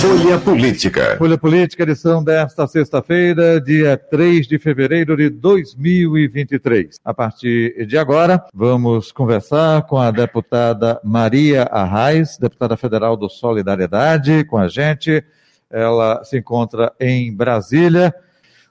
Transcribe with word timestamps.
Folha 0.00 0.38
Política. 0.38 1.16
Folha 1.18 1.36
Política, 1.36 1.82
edição 1.82 2.24
desta 2.24 2.66
sexta-feira, 2.66 3.60
dia 3.60 3.98
3 3.98 4.48
de 4.48 4.58
fevereiro 4.58 5.14
de 5.14 5.28
2023. 5.28 6.98
A 7.04 7.12
partir 7.12 7.84
de 7.86 7.98
agora, 7.98 8.42
vamos 8.54 9.12
conversar 9.12 9.82
com 9.82 9.98
a 9.98 10.10
deputada 10.10 10.98
Maria 11.04 11.64
Arraes, 11.64 12.38
deputada 12.38 12.78
federal 12.78 13.14
do 13.14 13.28
Solidariedade, 13.28 14.42
com 14.44 14.56
a 14.56 14.68
gente. 14.68 15.22
Ela 15.70 16.24
se 16.24 16.38
encontra 16.38 16.94
em 16.98 17.30
Brasília. 17.36 18.14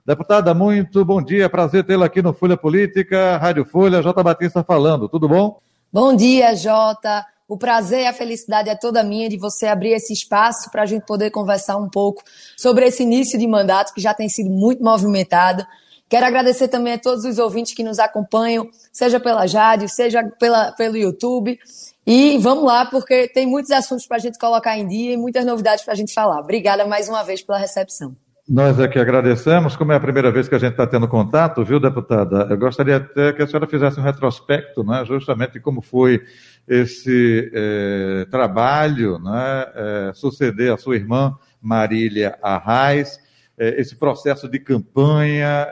Deputada, 0.04 0.56
muito 0.56 1.06
bom 1.06 1.22
dia, 1.22 1.48
prazer 1.48 1.84
tê-la 1.84 2.08
aqui 2.08 2.24
no 2.24 2.34
Folha 2.34 2.58
Política, 2.58 3.38
Rádio 3.38 3.66
Folha, 3.66 4.02
J. 4.02 4.24
Batista 4.24 4.64
falando, 4.64 5.08
tudo 5.08 5.30
bom? 5.30 5.60
Bom 5.94 6.16
dia, 6.16 6.56
Jota. 6.56 7.24
O 7.50 7.58
prazer 7.58 8.02
e 8.02 8.06
a 8.06 8.14
felicidade 8.14 8.70
é 8.70 8.76
toda 8.76 9.04
minha 9.04 9.28
de 9.28 9.36
você 9.36 9.66
abrir 9.66 9.94
esse 9.94 10.14
espaço 10.14 10.70
para 10.70 10.84
a 10.84 10.86
gente 10.86 11.04
poder 11.04 11.32
conversar 11.32 11.78
um 11.78 11.90
pouco 11.90 12.22
sobre 12.56 12.86
esse 12.86 13.02
início 13.02 13.40
de 13.40 13.48
mandato 13.48 13.92
que 13.92 14.00
já 14.00 14.14
tem 14.14 14.30
sido 14.30 14.52
muito 14.52 14.84
movimentado. 14.84 15.66
Quero 16.08 16.28
agradecer 16.28 16.68
também 16.68 16.94
a 16.94 17.00
todos 17.00 17.26
os 17.26 17.40
ouvintes 17.40 17.74
que 17.74 17.84
nos 17.84 17.98
acompanham, 17.98 18.70
seja 18.94 19.20
pela 19.20 19.48
rádio, 19.48 19.90
seja 19.90 20.24
pela, 20.40 20.74
pelo 20.74 20.96
YouTube. 20.96 21.60
E 22.06 22.38
vamos 22.38 22.66
lá, 22.66 22.86
porque 22.86 23.28
tem 23.28 23.48
muitos 23.48 23.72
assuntos 23.72 24.06
para 24.06 24.18
a 24.18 24.20
gente 24.20 24.38
colocar 24.38 24.78
em 24.78 24.88
dia 24.88 25.14
e 25.14 25.18
muitas 25.18 25.44
novidades 25.44 25.84
para 25.84 25.94
a 25.96 25.98
gente 25.98 26.14
falar. 26.14 26.40
Obrigada 26.42 26.86
mais 26.86 27.10
uma 27.10 27.24
vez 27.24 27.42
pela 27.42 27.58
recepção. 27.58 28.16
Nós 28.50 28.80
é 28.80 28.88
que 28.88 28.98
agradecemos, 28.98 29.76
como 29.76 29.92
é 29.92 29.96
a 29.96 30.00
primeira 30.00 30.32
vez 30.32 30.50
que 30.50 30.56
a 30.56 30.58
gente 30.58 30.72
está 30.72 30.88
tendo 30.88 31.08
contato, 31.08 31.64
viu, 31.64 31.80
deputada? 31.80 32.48
Eu 32.50 32.58
gostaria 32.58 32.96
até 32.96 33.32
que 33.32 33.44
a 33.44 33.46
senhora 33.46 33.68
fizesse 33.68 34.00
um 34.00 34.04
retrospecto, 34.04 34.84
né, 34.84 35.06
justamente 35.06 35.60
como 35.60 35.84
foi 35.84 36.24
esse 36.68 37.52
é, 37.54 38.26
trabalho, 38.32 39.20
né, 39.20 39.68
é, 39.76 40.12
suceder 40.16 40.74
a 40.74 40.78
sua 40.78 40.96
irmã 40.96 41.38
Marília 41.62 42.40
Arraes, 42.42 43.20
é, 43.56 43.80
esse 43.80 43.96
processo 43.96 44.50
de 44.50 44.58
campanha, 44.58 45.68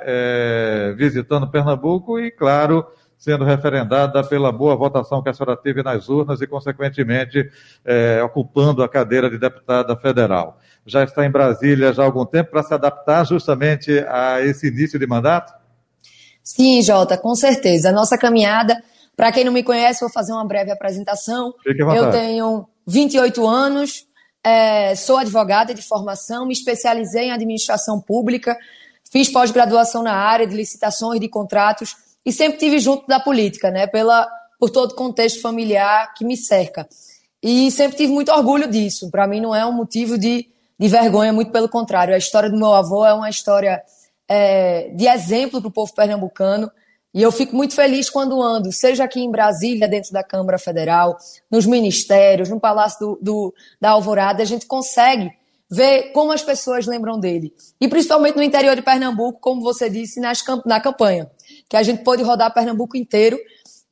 visitando 0.96 1.50
Pernambuco 1.50 2.20
e, 2.20 2.30
claro, 2.30 2.86
sendo 3.18 3.44
referendada 3.44 4.24
pela 4.24 4.52
boa 4.52 4.76
votação 4.76 5.24
que 5.24 5.30
a 5.30 5.34
senhora 5.34 5.58
teve 5.58 5.82
nas 5.82 6.08
urnas 6.10 6.42
e, 6.42 6.46
consequentemente, 6.46 7.50
ocupando 8.24 8.84
a 8.84 8.90
cadeira 8.90 9.32
de 9.32 9.40
deputada 9.40 9.96
federal 9.96 10.60
já 10.88 11.04
está 11.04 11.26
em 11.26 11.30
Brasília 11.30 11.94
já 11.94 12.02
há 12.02 12.06
algum 12.06 12.26
tempo 12.26 12.52
para 12.52 12.64
se 12.64 12.74
adaptar 12.74 13.26
justamente 13.26 14.00
a 14.08 14.42
esse 14.42 14.68
início 14.68 14.98
de 14.98 15.06
mandato? 15.06 15.54
Sim, 16.42 16.82
Jota, 16.82 17.18
com 17.18 17.36
certeza. 17.36 17.90
A 17.90 17.92
nossa 17.92 18.18
caminhada, 18.18 18.82
para 19.16 19.32
quem 19.32 19.44
não 19.44 19.52
me 19.52 19.64
conhece, 19.64 20.00
vou 20.00 20.10
fazer 20.10 20.32
uma 20.32 20.48
breve 20.48 20.72
apresentação. 20.72 21.54
Fique 21.62 21.82
à 21.82 21.86
vontade. 21.86 22.06
Eu 22.06 22.12
tenho 22.12 22.68
28 22.88 23.46
anos, 23.46 24.08
é, 24.42 24.96
sou 24.96 25.18
advogada 25.18 25.74
de 25.74 25.82
formação, 25.82 26.46
me 26.46 26.54
especializei 26.54 27.26
em 27.26 27.32
administração 27.32 28.00
pública, 28.00 28.58
fiz 29.12 29.30
pós-graduação 29.30 30.02
na 30.02 30.14
área 30.14 30.48
de 30.48 30.56
licitações 30.56 31.20
de 31.20 31.28
contratos 31.28 31.98
e 32.26 32.32
sempre 32.32 32.58
tive 32.58 32.80
junto 32.80 33.06
da 33.08 33.20
política, 33.20 33.70
né, 33.70 33.86
pela, 33.88 34.26
por 34.58 34.70
todo 34.70 34.92
o 34.92 34.96
contexto 34.96 35.42
familiar 35.42 36.14
que 36.14 36.24
me 36.24 36.38
cerca. 36.38 36.88
E 37.44 37.70
sempre 37.72 37.98
tive 37.98 38.14
muito 38.14 38.32
orgulho 38.32 38.70
disso. 38.70 39.12
Para 39.12 39.28
mim 39.28 39.42
não 39.42 39.54
é 39.54 39.66
um 39.66 39.72
motivo 39.72 40.18
de 40.18 40.48
de 40.80 40.88
vergonha, 40.88 41.34
muito 41.34 41.52
pelo 41.52 41.70
contrário. 41.70 42.14
A 42.14 42.18
história 42.18 42.50
do 42.50 42.58
meu 42.58 42.74
avô 42.74 43.06
é 43.06 43.14
uma 43.14 43.30
história 43.30 43.82
é, 44.28 44.90
de 44.90 45.08
exemplo 45.08 45.62
para 45.62 45.70
o 45.70 45.72
povo 45.72 45.94
pernambucano. 45.94 46.72
E 47.14 47.22
eu 47.22 47.32
fico 47.32 47.56
muito 47.56 47.74
feliz 47.74 48.10
quando 48.10 48.42
ando, 48.42 48.72
seja 48.72 49.04
aqui 49.04 49.20
em 49.20 49.32
Brasília, 49.32 49.88
dentro 49.88 50.12
da 50.12 50.24
Câmara 50.24 50.60
Federal, 50.60 51.18
nos 51.50 51.66
ministérios, 51.66 52.50
no 52.50 52.60
Palácio 52.60 53.00
do, 53.00 53.20
do, 53.22 53.54
da 53.82 53.92
Alvorada, 53.92 54.44
a 54.44 54.46
gente 54.46 54.68
consegue 54.68 55.32
ver 55.70 56.12
como 56.12 56.32
as 56.32 56.44
pessoas 56.44 56.86
lembram 56.86 57.20
dele. 57.20 57.54
E 57.82 57.88
principalmente 57.88 58.36
no 58.36 58.44
interior 58.44 58.76
de 58.76 58.82
Pernambuco, 58.82 59.40
como 59.40 59.62
você 59.62 59.90
disse 59.90 60.20
nas, 60.20 60.44
na 60.66 60.80
campanha, 60.80 61.30
que 61.68 61.76
a 61.76 61.84
gente 61.84 62.04
pôde 62.04 62.24
rodar 62.24 62.54
Pernambuco 62.54 62.96
inteiro 62.96 63.40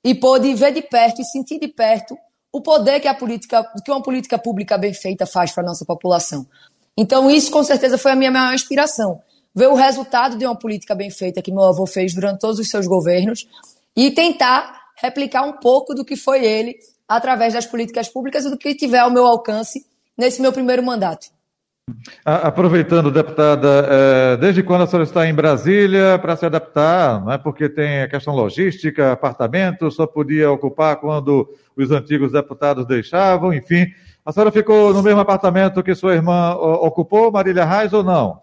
e 0.03 0.13
pôde 0.13 0.53
ver 0.53 0.73
de 0.73 0.81
perto 0.81 1.21
e 1.21 1.25
sentir 1.25 1.59
de 1.59 1.67
perto 1.67 2.15
o 2.51 2.61
poder 2.61 3.01
que 3.01 3.07
a 3.07 3.13
política, 3.13 3.69
que 3.83 3.91
uma 3.91 4.01
política 4.01 4.37
pública 4.37 4.77
bem 4.77 4.93
feita 4.93 5.25
faz 5.25 5.51
para 5.51 5.63
a 5.63 5.65
nossa 5.65 5.83
população. 5.83 6.47
Então, 6.97 7.29
isso 7.29 7.51
com 7.51 7.63
certeza 7.63 7.97
foi 7.97 8.11
a 8.11 8.15
minha 8.15 8.31
maior 8.31 8.53
inspiração. 8.53 9.19
Ver 9.53 9.67
o 9.67 9.75
resultado 9.75 10.37
de 10.37 10.45
uma 10.45 10.55
política 10.55 10.95
bem 10.95 11.09
feita 11.09 11.41
que 11.41 11.51
meu 11.51 11.63
avô 11.63 11.85
fez 11.85 12.13
durante 12.13 12.39
todos 12.39 12.59
os 12.59 12.69
seus 12.69 12.87
governos 12.87 13.47
e 13.95 14.11
tentar 14.11 14.81
replicar 14.97 15.43
um 15.43 15.53
pouco 15.53 15.93
do 15.93 16.05
que 16.05 16.15
foi 16.15 16.43
ele 16.45 16.75
através 17.07 17.53
das 17.53 17.65
políticas 17.65 18.09
públicas 18.09 18.45
e 18.45 18.49
do 18.49 18.57
que 18.57 18.73
tiver 18.75 18.99
ao 18.99 19.11
meu 19.11 19.25
alcance 19.25 19.85
nesse 20.17 20.41
meu 20.41 20.51
primeiro 20.51 20.83
mandato. 20.83 21.27
Aproveitando, 22.25 23.11
deputada, 23.11 23.85
é, 23.87 24.37
desde 24.37 24.63
quando 24.63 24.81
a 24.81 24.87
senhora 24.87 25.03
está 25.03 25.27
em 25.27 25.33
Brasília 25.35 26.17
para 26.17 26.35
se 26.35 26.43
adaptar? 26.43 27.23
Não 27.23 27.31
é 27.31 27.37
porque 27.37 27.69
tem 27.69 28.01
a 28.01 28.09
questão 28.09 28.33
logística, 28.33 29.11
apartamento, 29.11 29.91
só 29.91 30.07
podia 30.07 30.49
ocupar 30.49 30.95
quando 30.95 31.47
os 31.77 31.91
antigos 31.91 32.31
deputados 32.31 32.87
deixavam, 32.87 33.53
enfim. 33.53 33.85
A 34.25 34.31
senhora 34.31 34.51
ficou 34.51 34.91
no 34.91 35.03
mesmo 35.03 35.19
apartamento 35.19 35.83
que 35.83 35.93
sua 35.93 36.15
irmã 36.15 36.55
ocupou, 36.55 37.31
Marília 37.31 37.63
Reis, 37.63 37.93
ou 37.93 38.03
não? 38.03 38.41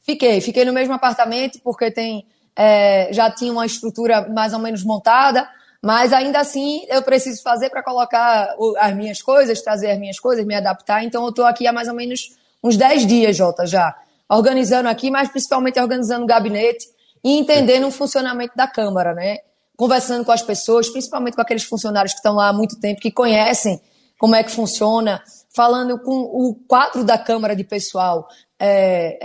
Fiquei, 0.00 0.40
fiquei 0.40 0.64
no 0.64 0.72
mesmo 0.72 0.94
apartamento 0.94 1.58
porque 1.64 1.90
tem, 1.90 2.24
é, 2.54 3.12
já 3.12 3.28
tinha 3.28 3.52
uma 3.52 3.66
estrutura 3.66 4.28
mais 4.28 4.52
ou 4.52 4.60
menos 4.60 4.84
montada, 4.84 5.48
mas 5.82 6.12
ainda 6.12 6.38
assim 6.38 6.86
eu 6.88 7.02
preciso 7.02 7.42
fazer 7.42 7.68
para 7.68 7.82
colocar 7.82 8.54
as 8.78 8.94
minhas 8.94 9.20
coisas, 9.20 9.60
trazer 9.60 9.90
as 9.90 9.98
minhas 9.98 10.20
coisas, 10.20 10.46
me 10.46 10.54
adaptar. 10.54 11.02
Então 11.02 11.24
eu 11.24 11.30
estou 11.30 11.44
aqui 11.44 11.66
há 11.66 11.72
mais 11.72 11.88
ou 11.88 11.94
menos 11.94 12.36
uns 12.62 12.76
10 12.76 13.04
dias, 13.04 13.36
Jota, 13.36 13.66
já, 13.66 13.96
organizando 14.30 14.88
aqui, 14.88 15.10
mas 15.10 15.28
principalmente 15.28 15.80
organizando 15.80 16.22
o 16.22 16.28
gabinete 16.28 16.86
e 17.24 17.38
entendendo 17.38 17.88
o 17.88 17.90
funcionamento 17.90 18.52
da 18.54 18.68
Câmara, 18.68 19.12
né? 19.14 19.38
Conversando 19.76 20.24
com 20.24 20.30
as 20.30 20.42
pessoas, 20.42 20.88
principalmente 20.88 21.34
com 21.34 21.42
aqueles 21.42 21.64
funcionários 21.64 22.12
que 22.12 22.18
estão 22.20 22.36
lá 22.36 22.48
há 22.48 22.52
muito 22.52 22.78
tempo, 22.78 23.00
que 23.00 23.10
conhecem 23.10 23.80
como 24.18 24.34
é 24.34 24.42
que 24.42 24.50
funciona, 24.50 25.22
falando 25.54 25.98
com 25.98 26.12
o 26.12 26.54
quadro 26.66 27.04
da 27.04 27.16
Câmara 27.16 27.54
de 27.54 27.64
Pessoal 27.64 28.28
é, 28.58 29.18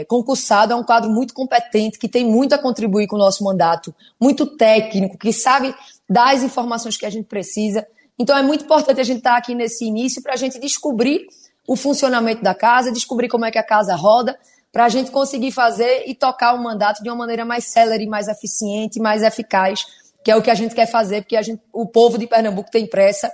é, 0.00 0.04
concursado, 0.04 0.72
é 0.72 0.76
um 0.76 0.84
quadro 0.84 1.10
muito 1.10 1.32
competente, 1.32 1.98
que 1.98 2.08
tem 2.08 2.24
muito 2.24 2.54
a 2.54 2.58
contribuir 2.58 3.06
com 3.06 3.16
o 3.16 3.18
nosso 3.18 3.42
mandato, 3.42 3.94
muito 4.20 4.46
técnico, 4.46 5.16
que 5.16 5.32
sabe 5.32 5.74
dar 6.08 6.34
as 6.34 6.42
informações 6.42 6.96
que 6.96 7.06
a 7.06 7.10
gente 7.10 7.26
precisa. 7.26 7.86
Então 8.18 8.36
é 8.36 8.42
muito 8.42 8.64
importante 8.64 9.00
a 9.00 9.04
gente 9.04 9.18
estar 9.18 9.36
aqui 9.36 9.54
nesse 9.54 9.84
início 9.84 10.22
para 10.22 10.34
a 10.34 10.36
gente 10.36 10.58
descobrir 10.58 11.26
o 11.66 11.74
funcionamento 11.74 12.42
da 12.42 12.54
casa, 12.54 12.92
descobrir 12.92 13.28
como 13.28 13.44
é 13.44 13.50
que 13.50 13.58
a 13.58 13.62
casa 13.62 13.96
roda, 13.96 14.38
para 14.70 14.84
a 14.84 14.88
gente 14.90 15.10
conseguir 15.10 15.52
fazer 15.52 16.04
e 16.06 16.14
tocar 16.14 16.54
o 16.54 16.62
mandato 16.62 17.02
de 17.02 17.08
uma 17.08 17.16
maneira 17.16 17.44
mais 17.44 17.64
célere, 17.64 18.06
mais 18.06 18.28
eficiente, 18.28 19.00
mais 19.00 19.22
eficaz, 19.22 19.86
que 20.22 20.30
é 20.30 20.36
o 20.36 20.42
que 20.42 20.50
a 20.50 20.54
gente 20.54 20.74
quer 20.74 20.86
fazer, 20.86 21.22
porque 21.22 21.36
a 21.36 21.42
gente, 21.42 21.62
o 21.72 21.86
povo 21.86 22.18
de 22.18 22.26
Pernambuco 22.26 22.70
tem 22.70 22.86
pressa 22.86 23.32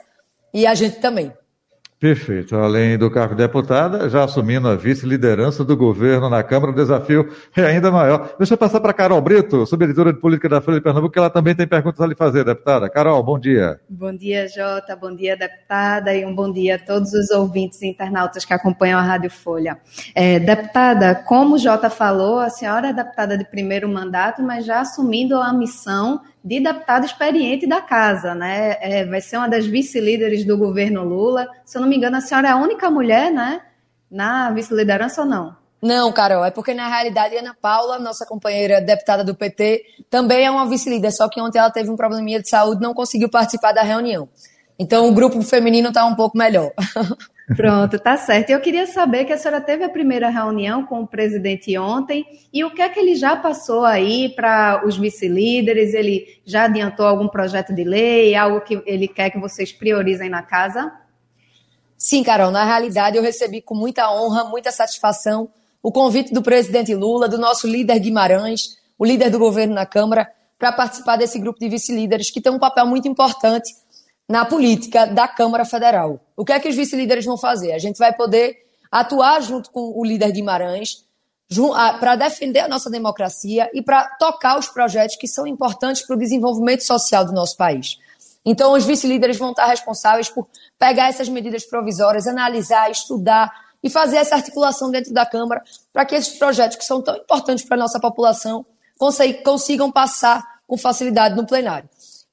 e 0.52 0.66
a 0.66 0.74
gente 0.74 1.00
também. 1.00 1.32
Perfeito. 2.02 2.56
Além 2.56 2.98
do 2.98 3.08
cargo 3.08 3.36
de 3.36 3.46
deputada, 3.46 4.10
já 4.10 4.24
assumindo 4.24 4.66
a 4.66 4.74
vice-liderança 4.74 5.64
do 5.64 5.76
governo 5.76 6.28
na 6.28 6.42
Câmara, 6.42 6.72
o 6.72 6.74
desafio 6.74 7.32
é 7.56 7.64
ainda 7.64 7.92
maior. 7.92 8.34
Deixa 8.36 8.54
eu 8.54 8.58
passar 8.58 8.80
para 8.80 8.92
Carol 8.92 9.20
Brito, 9.20 9.64
subeditora 9.66 10.12
de 10.12 10.18
política 10.18 10.48
da 10.48 10.60
Folha 10.60 10.78
de 10.78 10.82
Pernambuco, 10.82 11.12
que 11.12 11.18
ela 11.20 11.30
também 11.30 11.54
tem 11.54 11.64
perguntas 11.64 12.00
a 12.00 12.06
lhe 12.08 12.16
fazer, 12.16 12.44
deputada. 12.44 12.90
Carol, 12.90 13.22
bom 13.22 13.38
dia. 13.38 13.78
Bom 13.88 14.12
dia, 14.12 14.48
Jota. 14.48 14.96
Bom 14.96 15.14
dia, 15.14 15.36
deputada. 15.36 16.12
E 16.12 16.26
um 16.26 16.34
bom 16.34 16.50
dia 16.50 16.74
a 16.74 16.78
todos 16.80 17.12
os 17.12 17.30
ouvintes 17.30 17.80
e 17.82 17.86
internautas 17.86 18.44
que 18.44 18.52
acompanham 18.52 18.98
a 18.98 19.02
Rádio 19.02 19.30
Folha. 19.30 19.78
É, 20.12 20.40
deputada, 20.40 21.14
como 21.14 21.54
o 21.54 21.58
Jota 21.58 21.88
falou, 21.88 22.40
a 22.40 22.50
senhora 22.50 22.88
é 22.88 22.92
deputada 22.92 23.38
de 23.38 23.44
primeiro 23.44 23.88
mandato, 23.88 24.42
mas 24.42 24.66
já 24.66 24.80
assumindo 24.80 25.36
a 25.36 25.52
missão 25.52 26.20
de 26.44 26.60
deputada 26.60 27.06
experiente 27.06 27.66
da 27.66 27.80
casa, 27.80 28.34
né? 28.34 28.76
É, 28.80 29.04
vai 29.04 29.20
ser 29.20 29.36
uma 29.36 29.48
das 29.48 29.66
vice-líderes 29.66 30.44
do 30.44 30.58
governo 30.58 31.04
Lula. 31.04 31.46
Se 31.64 31.76
eu 31.76 31.82
não 31.82 31.88
me 31.88 31.96
engano, 31.96 32.16
a 32.16 32.20
senhora 32.20 32.48
é 32.48 32.50
a 32.50 32.56
única 32.56 32.90
mulher, 32.90 33.30
né? 33.30 33.60
Na 34.10 34.50
vice-liderança 34.50 35.22
ou 35.22 35.26
não? 35.26 35.56
Não, 35.80 36.12
Carol, 36.12 36.44
é 36.44 36.50
porque 36.50 36.74
na 36.74 36.88
realidade 36.88 37.36
Ana 37.36 37.56
Paula, 37.60 37.98
nossa 37.98 38.24
companheira 38.24 38.80
deputada 38.80 39.24
do 39.24 39.34
PT, 39.34 39.82
também 40.08 40.46
é 40.46 40.50
uma 40.50 40.68
vice-líder, 40.68 41.10
só 41.10 41.28
que 41.28 41.40
ontem 41.40 41.58
ela 41.58 41.70
teve 41.70 41.90
um 41.90 41.96
probleminha 41.96 42.40
de 42.40 42.48
saúde 42.48 42.80
não 42.80 42.94
conseguiu 42.94 43.28
participar 43.28 43.72
da 43.72 43.82
reunião. 43.82 44.28
Então 44.78 45.08
o 45.08 45.12
grupo 45.12 45.42
feminino 45.42 45.88
está 45.88 46.04
um 46.04 46.14
pouco 46.14 46.38
melhor. 46.38 46.70
Pronto, 47.56 47.98
tá 47.98 48.16
certo. 48.16 48.50
Eu 48.50 48.60
queria 48.60 48.86
saber 48.86 49.24
que 49.24 49.32
a 49.32 49.38
senhora 49.38 49.60
teve 49.60 49.84
a 49.84 49.88
primeira 49.88 50.28
reunião 50.28 50.84
com 50.84 51.00
o 51.00 51.06
presidente 51.06 51.76
ontem 51.78 52.24
e 52.52 52.64
o 52.64 52.70
que 52.70 52.82
é 52.82 52.88
que 52.88 52.98
ele 52.98 53.14
já 53.14 53.36
passou 53.36 53.84
aí 53.84 54.28
para 54.30 54.82
os 54.86 54.96
vice-líderes? 54.96 55.94
Ele 55.94 56.26
já 56.44 56.64
adiantou 56.64 57.06
algum 57.06 57.28
projeto 57.28 57.74
de 57.74 57.84
lei, 57.84 58.34
algo 58.34 58.60
que 58.60 58.82
ele 58.86 59.08
quer 59.08 59.30
que 59.30 59.38
vocês 59.38 59.72
priorizem 59.72 60.28
na 60.28 60.42
casa? 60.42 60.92
Sim, 61.96 62.22
Carol, 62.22 62.50
na 62.50 62.64
realidade 62.64 63.16
eu 63.16 63.22
recebi 63.22 63.60
com 63.60 63.74
muita 63.74 64.10
honra, 64.12 64.44
muita 64.44 64.72
satisfação 64.72 65.48
o 65.82 65.90
convite 65.90 66.32
do 66.32 66.40
presidente 66.40 66.94
Lula, 66.94 67.28
do 67.28 67.36
nosso 67.36 67.66
líder 67.66 67.98
Guimarães, 67.98 68.78
o 68.96 69.04
líder 69.04 69.30
do 69.30 69.38
governo 69.38 69.74
na 69.74 69.84
Câmara, 69.84 70.30
para 70.56 70.70
participar 70.70 71.16
desse 71.16 71.40
grupo 71.40 71.58
de 71.58 71.68
vice-líderes 71.68 72.30
que 72.30 72.40
tem 72.40 72.52
um 72.52 72.58
papel 72.58 72.86
muito 72.86 73.08
importante 73.08 73.74
na 74.28 74.44
política 74.44 75.06
da 75.06 75.26
Câmara 75.26 75.64
Federal. 75.64 76.20
O 76.36 76.44
que 76.44 76.52
é 76.52 76.60
que 76.60 76.68
os 76.68 76.76
vice-líderes 76.76 77.24
vão 77.24 77.36
fazer? 77.36 77.72
A 77.72 77.78
gente 77.78 77.98
vai 77.98 78.12
poder 78.12 78.56
atuar 78.90 79.40
junto 79.40 79.70
com 79.70 79.92
o 79.96 80.04
líder 80.04 80.32
Guimarães 80.32 81.04
para 82.00 82.16
defender 82.16 82.60
a 82.60 82.68
nossa 82.68 82.88
democracia 82.88 83.70
e 83.74 83.82
para 83.82 84.04
tocar 84.18 84.58
os 84.58 84.68
projetos 84.68 85.16
que 85.16 85.28
são 85.28 85.46
importantes 85.46 86.02
para 86.02 86.16
o 86.16 86.18
desenvolvimento 86.18 86.82
social 86.82 87.24
do 87.24 87.32
nosso 87.32 87.56
país. 87.56 87.98
Então, 88.44 88.72
os 88.72 88.84
vice-líderes 88.84 89.36
vão 89.36 89.50
estar 89.50 89.66
responsáveis 89.66 90.28
por 90.28 90.48
pegar 90.78 91.08
essas 91.08 91.28
medidas 91.28 91.64
provisórias, 91.64 92.26
analisar, 92.26 92.90
estudar 92.90 93.52
e 93.82 93.90
fazer 93.90 94.16
essa 94.16 94.34
articulação 94.34 94.90
dentro 94.90 95.12
da 95.12 95.26
Câmara 95.26 95.62
para 95.92 96.04
que 96.04 96.14
esses 96.14 96.38
projetos 96.38 96.76
que 96.76 96.84
são 96.84 97.02
tão 97.02 97.16
importantes 97.16 97.64
para 97.64 97.76
a 97.76 97.80
nossa 97.80 98.00
população 98.00 98.64
consigam 99.44 99.92
passar 99.92 100.42
com 100.66 100.76
facilidade 100.76 101.36
no 101.36 101.46
plenário. 101.46 101.88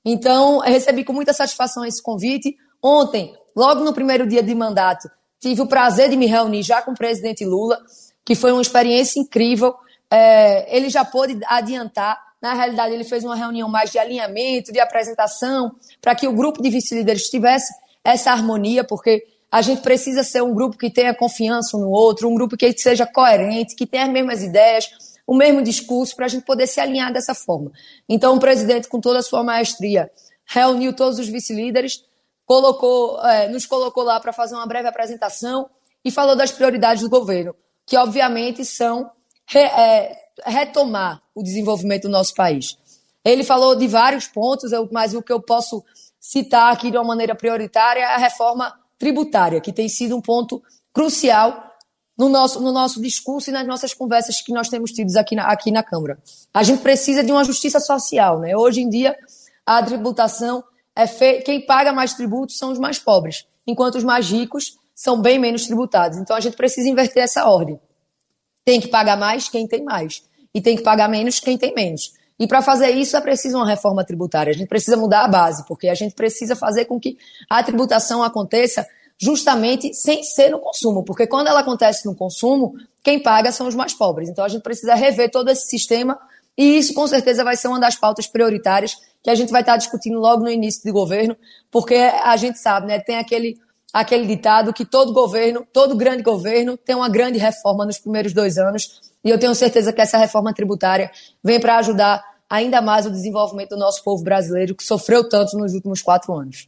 Então, 0.06 0.60
recebi 0.60 1.04
com 1.04 1.12
muita 1.12 1.34
satisfação 1.34 1.84
esse 1.84 2.02
convite. 2.02 2.56
Ontem, 2.82 3.36
logo 3.60 3.84
no 3.84 3.94
primeiro 3.94 4.26
dia 4.26 4.42
de 4.42 4.56
mandato, 4.56 5.12
tive 5.38 5.62
o 5.62 5.68
prazer 5.68 6.10
de 6.10 6.16
me 6.16 6.28
reunir 6.28 6.64
já 6.64 6.82
com 6.82 6.92
o 6.92 6.96
presidente 6.96 7.44
Lula, 7.44 7.78
que 8.24 8.34
foi 8.34 8.54
uma 8.54 8.62
experiência 8.62 9.20
incrível. 9.20 9.76
É, 10.10 10.74
ele 10.74 10.90
já 10.90 11.04
pôde 11.04 11.38
adiantar. 11.46 12.18
Na 12.42 12.54
realidade, 12.54 12.94
ele 12.94 13.04
fez 13.04 13.26
uma 13.26 13.36
reunião 13.36 13.68
mais 13.68 13.92
de 13.92 14.00
alinhamento, 14.00 14.72
de 14.72 14.80
apresentação, 14.80 15.76
para 16.02 16.16
que 16.16 16.26
o 16.26 16.32
grupo 16.32 16.62
de 16.62 16.70
vice-líderes 16.70 17.24
tivesse 17.24 17.74
essa 18.02 18.32
harmonia, 18.32 18.82
porque 18.86 19.26
a 19.52 19.62
gente 19.62 19.82
precisa 19.82 20.24
ser 20.24 20.42
um 20.42 20.54
grupo 20.54 20.78
que 20.78 20.90
tenha 20.90 21.14
confiança 21.14 21.76
um 21.76 21.82
no 21.82 21.90
outro, 21.90 22.30
um 22.30 22.36
grupo 22.36 22.56
que 22.56 22.72
seja 22.78 23.06
coerente, 23.06 23.76
que 23.76 23.86
tenha 23.86 24.06
as 24.06 24.10
mesmas 24.10 24.42
ideias, 24.42 24.88
o 25.28 25.36
mesmo 25.36 25.62
discurso 25.62 26.16
para 26.16 26.28
a 26.28 26.30
gente 26.30 26.46
poder 26.46 26.66
se 26.66 26.80
alinhar 26.80 27.12
dessa 27.12 27.36
forma. 27.36 27.74
Então, 28.08 28.38
o 28.38 28.40
presidente, 28.40 28.88
com 28.88 29.02
toda 29.02 29.20
a 29.20 29.22
sua 29.22 29.44
maestria, 29.44 30.10
reuniu 30.46 30.96
todos 30.96 31.20
os 31.20 31.28
vice-líderes, 31.28 32.06
colocou, 32.50 33.24
é, 33.28 33.48
nos 33.48 33.68
colocou 33.68 34.02
lá 34.02 34.20
para 34.20 34.34
fazer 34.34 34.56
uma 34.56 34.66
breve 34.66 34.88
apresentação 34.88 35.70
e 36.04 36.10
falou 36.10 36.36
das 36.36 36.52
prioridades 36.52 37.04
do 37.04 37.08
governo, 37.08 37.56
que 37.86 37.96
obviamente 37.96 38.66
são 38.66 39.12
re, 39.46 39.60
é, 39.60 40.18
retomar 40.44 41.22
o 41.36 41.44
desenvolvimento 41.44 42.04
do 42.04 42.10
nosso 42.10 42.34
país. 42.34 42.76
Ele 43.24 43.44
falou 43.44 43.76
de 43.76 43.88
vários 43.88 44.26
pontos, 44.26 44.72
mas 44.92 45.14
o 45.14 45.22
que 45.22 45.32
eu 45.32 45.40
posso 45.40 45.86
citar 46.20 46.74
aqui 46.74 46.90
de 46.90 46.98
uma 46.98 47.04
maneira 47.04 47.36
prioritária 47.36 48.00
é 48.00 48.16
a 48.16 48.18
reforma 48.18 48.74
tributária, 48.98 49.62
que 49.62 49.72
tem 49.72 49.88
sido 49.88 50.18
um 50.18 50.22
ponto 50.22 50.60
crucial 50.92 51.72
no 52.18 52.30
nosso, 52.30 52.60
no 52.62 52.72
nosso 52.72 53.00
discurso 53.00 53.52
e 53.52 53.54
nas 53.54 53.68
nossas 53.68 53.94
conversas 53.94 54.42
que 54.42 54.52
nós 54.52 54.70
temos 54.70 54.92
tido 54.92 55.16
aqui 55.16 55.36
na, 55.36 55.44
aqui 55.52 55.70
na 55.70 55.84
Câmara. 55.84 56.18
A 56.52 56.64
gente 56.64 56.82
precisa 56.82 57.24
de 57.24 57.32
uma 57.32 57.44
justiça 57.44 57.80
social. 57.80 58.40
Né? 58.40 58.58
Hoje 58.58 58.82
em 58.82 58.90
dia, 58.90 59.16
a 59.64 59.84
tributação 59.84 60.64
é 61.00 61.08
fe... 61.08 61.42
quem 61.42 61.66
paga 61.66 61.94
mais 61.94 62.14
tributos 62.14 62.58
são 62.58 62.72
os 62.72 62.78
mais 62.78 63.00
pobres, 63.00 63.46
enquanto 63.66 63.96
os 63.96 64.04
mais 64.04 64.30
ricos 64.30 64.78
são 64.94 65.22
bem 65.22 65.40
menos 65.40 65.66
tributados. 65.66 66.18
Então 66.18 66.36
a 66.36 66.42
gente 66.42 66.58
precisa 66.58 66.90
inverter 66.90 67.24
essa 67.24 67.48
ordem. 67.48 67.80
Tem 68.66 68.82
que 68.82 68.90
pagar 68.90 69.18
mais 69.18 69.48
quem 69.48 69.66
tem 69.66 69.82
mais 69.82 70.24
e 70.54 70.62
tem 70.62 70.76
que 70.76 70.84
pagar 70.84 71.08
menos 71.08 71.40
quem 71.40 71.58
tem 71.58 71.74
menos. 71.74 72.14
E 72.38 72.46
para 72.46 72.62
fazer 72.62 72.90
isso 72.90 73.16
é 73.16 73.22
preciso 73.22 73.58
uma 73.58 73.68
reforma 73.68 74.04
tributária. 74.04 74.52
A 74.52 74.54
gente 74.54 74.68
precisa 74.68 74.98
mudar 74.98 75.24
a 75.24 75.28
base, 75.28 75.66
porque 75.66 75.88
a 75.88 75.96
gente 75.96 76.16
precisa 76.16 76.56
fazer 76.56 76.84
com 76.86 77.00
que 77.00 77.18
a 77.50 77.64
tributação 77.64 78.22
aconteça 78.22 78.86
justamente 79.18 79.94
sem 79.94 80.24
ser 80.24 80.50
no 80.50 80.60
consumo, 80.60 81.04
porque 81.04 81.28
quando 81.28 81.48
ela 81.48 81.60
acontece 81.60 82.06
no 82.06 82.16
consumo, 82.16 82.74
quem 83.04 83.22
paga 83.22 83.52
são 83.52 83.68
os 83.68 83.76
mais 83.76 83.94
pobres. 83.94 84.30
Então 84.30 84.44
a 84.44 84.50
gente 84.50 84.64
precisa 84.64 84.96
rever 84.96 85.32
todo 85.32 85.50
esse 85.50 85.68
sistema 85.68 86.20
e 86.60 86.78
isso 86.78 86.94
com 86.94 87.08
certeza 87.08 87.42
vai 87.42 87.56
ser 87.56 87.70
uma 87.70 87.80
das 87.80 87.96
pautas 87.96 88.28
prioritárias 88.28 88.98
que 89.24 89.30
a 89.30 89.36
gente 89.36 89.50
vai 89.50 89.62
estar 89.62 89.78
discutindo 89.78 90.20
logo 90.20 90.44
no 90.44 90.50
início 90.50 90.84
do 90.84 90.92
governo, 90.92 91.34
porque 91.72 91.96
a 91.96 92.36
gente 92.36 92.60
sabe, 92.60 92.88
né, 92.88 93.00
tem 93.00 93.18
aquele 93.18 93.58
aquele 93.94 94.28
ditado 94.28 94.74
que 94.74 94.84
todo 94.84 95.14
governo, 95.14 95.66
todo 95.72 95.96
grande 95.96 96.22
governo 96.22 96.76
tem 96.76 96.96
uma 96.96 97.08
grande 97.08 97.40
reforma 97.40 97.86
nos 97.86 97.98
primeiros 97.98 98.34
dois 98.34 98.58
anos, 98.58 99.00
e 99.24 99.30
eu 99.30 99.40
tenho 99.40 99.56
certeza 99.56 99.94
que 99.94 100.02
essa 100.02 100.18
reforma 100.18 100.54
tributária 100.54 101.10
vem 101.42 101.62
para 101.62 101.78
ajudar 101.78 102.22
ainda 102.50 102.82
mais 102.82 103.06
o 103.06 103.10
desenvolvimento 103.10 103.70
do 103.70 103.78
nosso 103.78 104.04
povo 104.04 104.22
brasileiro, 104.22 104.76
que 104.76 104.84
sofreu 104.84 105.30
tanto 105.30 105.58
nos 105.58 105.74
últimos 105.74 106.02
quatro 106.02 106.34
anos. 106.34 106.68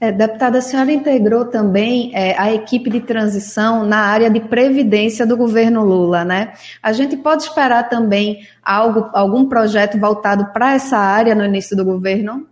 É, 0.00 0.12
deputada, 0.12 0.58
a 0.58 0.62
senhora 0.62 0.92
integrou 0.92 1.46
também 1.46 2.12
é, 2.14 2.38
a 2.38 2.54
equipe 2.54 2.88
de 2.88 3.00
transição 3.00 3.84
na 3.84 3.98
área 3.98 4.30
de 4.30 4.38
previdência 4.38 5.26
do 5.26 5.36
governo 5.36 5.84
Lula, 5.84 6.24
né? 6.24 6.54
A 6.80 6.92
gente 6.92 7.16
pode 7.16 7.42
esperar 7.42 7.88
também 7.88 8.46
algo, 8.62 9.10
algum 9.12 9.48
projeto 9.48 9.98
voltado 9.98 10.52
para 10.52 10.74
essa 10.74 10.96
área 10.96 11.34
no 11.34 11.44
início 11.44 11.76
do 11.76 11.84
governo? 11.84 12.46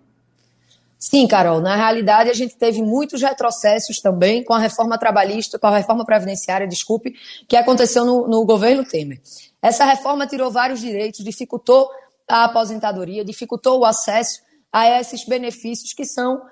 Sim, 0.99 1.29
Carol. 1.29 1.61
Na 1.61 1.77
realidade, 1.77 2.31
a 2.31 2.35
gente 2.35 2.57
teve 2.57 2.83
muitos 2.83 3.23
retrocessos 3.23 4.01
também 4.01 4.43
com 4.43 4.53
a 4.53 4.59
reforma 4.59 4.99
trabalhista, 4.99 5.57
com 5.57 5.69
a 5.69 5.77
reforma 5.77 6.05
previdenciária, 6.05 6.67
desculpe, 6.67 7.15
que 7.47 7.57
aconteceu 7.57 8.05
no, 8.05 8.27
no 8.27 8.45
governo 8.45 8.85
Temer. 8.85 9.21
Essa 9.63 9.85
reforma 9.85 10.27
tirou 10.27 10.51
vários 10.51 10.81
direitos, 10.81 11.25
dificultou 11.25 11.89
a 12.29 12.45
aposentadoria, 12.45 13.25
dificultou 13.25 13.79
o 13.79 13.85
acesso 13.85 14.41
a 14.73 15.01
esses 15.01 15.25
benefícios 15.25 15.93
que 15.93 16.05
são 16.05 16.43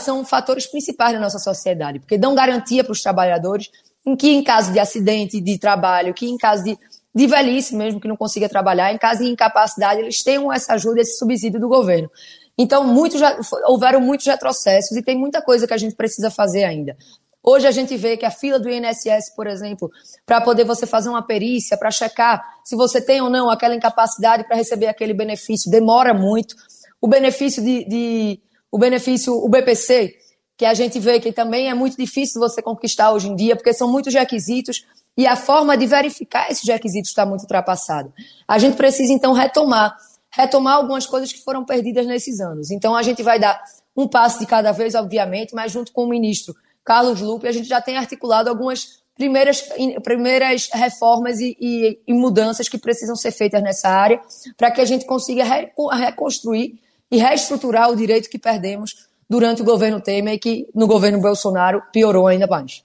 são 0.00 0.24
fatores 0.24 0.66
principais 0.66 1.12
da 1.12 1.20
nossa 1.20 1.38
sociedade, 1.38 2.00
porque 2.00 2.18
dão 2.18 2.34
garantia 2.34 2.82
para 2.82 2.92
os 2.92 3.02
trabalhadores 3.02 3.70
em 4.04 4.14
que, 4.14 4.30
em 4.30 4.42
caso 4.42 4.72
de 4.72 4.78
acidente 4.78 5.40
de 5.40 5.58
trabalho, 5.58 6.14
que 6.14 6.26
em 6.26 6.36
caso 6.36 6.62
de, 6.62 6.78
de 7.14 7.26
velhice 7.26 7.74
mesmo, 7.74 8.00
que 8.00 8.06
não 8.06 8.16
consiga 8.16 8.48
trabalhar, 8.48 8.92
em 8.92 8.98
caso 8.98 9.24
de 9.24 9.30
incapacidade, 9.30 10.00
eles 10.00 10.22
tenham 10.22 10.52
essa 10.52 10.74
ajuda, 10.74 11.00
esse 11.00 11.18
subsídio 11.18 11.58
do 11.60 11.68
governo. 11.68 12.10
Então, 12.56 12.86
muitos, 12.86 13.20
houveram 13.66 14.00
muitos 14.00 14.26
retrocessos 14.26 14.96
e 14.96 15.02
tem 15.02 15.18
muita 15.18 15.42
coisa 15.42 15.66
que 15.66 15.74
a 15.74 15.78
gente 15.78 15.94
precisa 15.94 16.30
fazer 16.30 16.64
ainda. 16.64 16.96
Hoje 17.42 17.66
a 17.66 17.70
gente 17.70 17.96
vê 17.96 18.16
que 18.16 18.24
a 18.24 18.30
fila 18.30 18.58
do 18.58 18.68
INSS, 18.68 19.32
por 19.36 19.46
exemplo, 19.46 19.90
para 20.24 20.40
poder 20.40 20.64
você 20.64 20.84
fazer 20.86 21.08
uma 21.08 21.22
perícia, 21.22 21.76
para 21.76 21.92
checar 21.92 22.42
se 22.64 22.74
você 22.74 23.00
tem 23.00 23.20
ou 23.20 23.30
não 23.30 23.48
aquela 23.48 23.74
incapacidade 23.74 24.44
para 24.44 24.56
receber 24.56 24.88
aquele 24.88 25.14
benefício, 25.14 25.70
demora 25.70 26.12
muito. 26.12 26.56
O 27.00 27.06
benefício 27.06 27.62
de, 27.62 27.84
de 27.84 28.40
o 28.70 28.78
benefício, 28.78 29.32
o 29.32 29.48
BPC, 29.48 30.14
que 30.56 30.64
a 30.64 30.74
gente 30.74 30.98
vê 30.98 31.20
que 31.20 31.32
também 31.32 31.68
é 31.68 31.74
muito 31.74 31.96
difícil 31.96 32.40
você 32.40 32.62
conquistar 32.62 33.12
hoje 33.12 33.28
em 33.28 33.36
dia, 33.36 33.54
porque 33.54 33.72
são 33.72 33.90
muitos 33.90 34.14
requisitos 34.14 34.86
e 35.16 35.26
a 35.26 35.36
forma 35.36 35.76
de 35.76 35.86
verificar 35.86 36.50
esses 36.50 36.66
requisitos 36.66 37.10
está 37.10 37.24
muito 37.24 37.42
ultrapassada. 37.42 38.12
A 38.46 38.58
gente 38.58 38.76
precisa, 38.76 39.12
então, 39.12 39.32
retomar, 39.32 39.96
retomar 40.30 40.76
algumas 40.76 41.06
coisas 41.06 41.32
que 41.32 41.42
foram 41.42 41.64
perdidas 41.64 42.06
nesses 42.06 42.40
anos. 42.40 42.70
Então, 42.70 42.94
a 42.94 43.02
gente 43.02 43.22
vai 43.22 43.38
dar 43.38 43.62
um 43.96 44.06
passo 44.06 44.38
de 44.38 44.46
cada 44.46 44.72
vez, 44.72 44.94
obviamente, 44.94 45.54
mas 45.54 45.72
junto 45.72 45.92
com 45.92 46.04
o 46.04 46.08
ministro 46.08 46.54
Carlos 46.84 47.20
Lupe, 47.20 47.48
a 47.48 47.52
gente 47.52 47.66
já 47.66 47.80
tem 47.80 47.96
articulado 47.96 48.48
algumas 48.48 49.00
primeiras, 49.16 49.66
primeiras 50.04 50.68
reformas 50.72 51.40
e, 51.40 51.56
e, 51.58 51.98
e 52.06 52.12
mudanças 52.12 52.68
que 52.68 52.78
precisam 52.78 53.16
ser 53.16 53.32
feitas 53.32 53.62
nessa 53.62 53.88
área, 53.88 54.20
para 54.56 54.70
que 54.70 54.80
a 54.80 54.84
gente 54.84 55.06
consiga 55.06 55.42
reconstruir 55.44 56.78
e 57.10 57.18
reestruturar 57.18 57.90
o 57.90 57.96
direito 57.96 58.28
que 58.28 58.38
perdemos 58.38 59.08
durante 59.28 59.62
o 59.62 59.64
governo 59.64 60.00
Temer 60.00 60.34
e 60.34 60.38
que 60.38 60.68
no 60.74 60.86
governo 60.86 61.20
Bolsonaro 61.20 61.82
piorou 61.92 62.26
ainda 62.26 62.46
mais. 62.46 62.84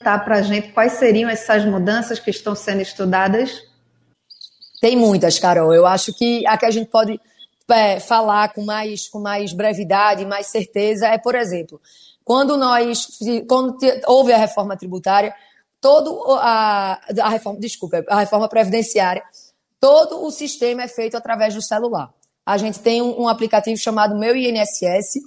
Tá 0.00 0.18
para 0.18 0.36
a 0.36 0.42
gente 0.42 0.72
quais 0.72 0.92
seriam 0.92 1.28
essas 1.28 1.64
mudanças 1.64 2.18
que 2.18 2.30
estão 2.30 2.54
sendo 2.54 2.80
estudadas? 2.80 3.62
Tem 4.80 4.96
muitas, 4.96 5.38
Carol. 5.38 5.74
Eu 5.74 5.86
acho 5.86 6.12
que 6.14 6.46
a 6.46 6.56
que 6.56 6.66
a 6.66 6.70
gente 6.70 6.88
pode 6.88 7.20
é, 7.68 7.98
falar 7.98 8.52
com 8.52 8.64
mais, 8.64 9.08
com 9.08 9.18
mais 9.18 9.52
brevidade, 9.52 10.24
mais 10.24 10.46
certeza 10.46 11.08
é, 11.08 11.18
por 11.18 11.34
exemplo, 11.34 11.80
quando 12.24 12.56
nós 12.56 13.08
quando 13.48 13.76
houve 14.06 14.32
a 14.32 14.38
reforma 14.38 14.76
tributária, 14.76 15.34
todo 15.80 16.24
a, 16.38 17.00
a 17.20 17.28
reforma, 17.28 17.58
desculpa, 17.58 18.04
a 18.08 18.20
reforma 18.20 18.48
previdenciária, 18.48 19.24
todo 19.80 20.24
o 20.24 20.30
sistema 20.30 20.82
é 20.82 20.88
feito 20.88 21.16
através 21.16 21.54
do 21.54 21.62
celular 21.62 22.14
a 22.48 22.56
gente 22.56 22.78
tem 22.78 23.02
um, 23.02 23.28
aplicativo 23.28 23.76
chamado 23.76 24.18
Meu 24.18 24.34
INSS, 24.34 25.20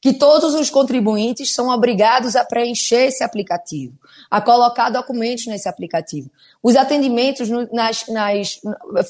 que 0.00 0.12
todos 0.12 0.54
os 0.54 0.68
contribuintes 0.68 1.54
são 1.54 1.68
obrigados 1.68 2.34
a 2.34 2.44
preencher 2.44 3.06
esse 3.06 3.22
aplicativo, 3.22 3.94
a 4.28 4.40
colocar 4.40 4.90
documentos 4.90 5.46
nesse 5.46 5.68
aplicativo. 5.68 6.28
Os 6.60 6.74
atendimentos 6.74 7.48
no, 7.48 7.68
nas, 7.72 8.08
nas, 8.08 8.60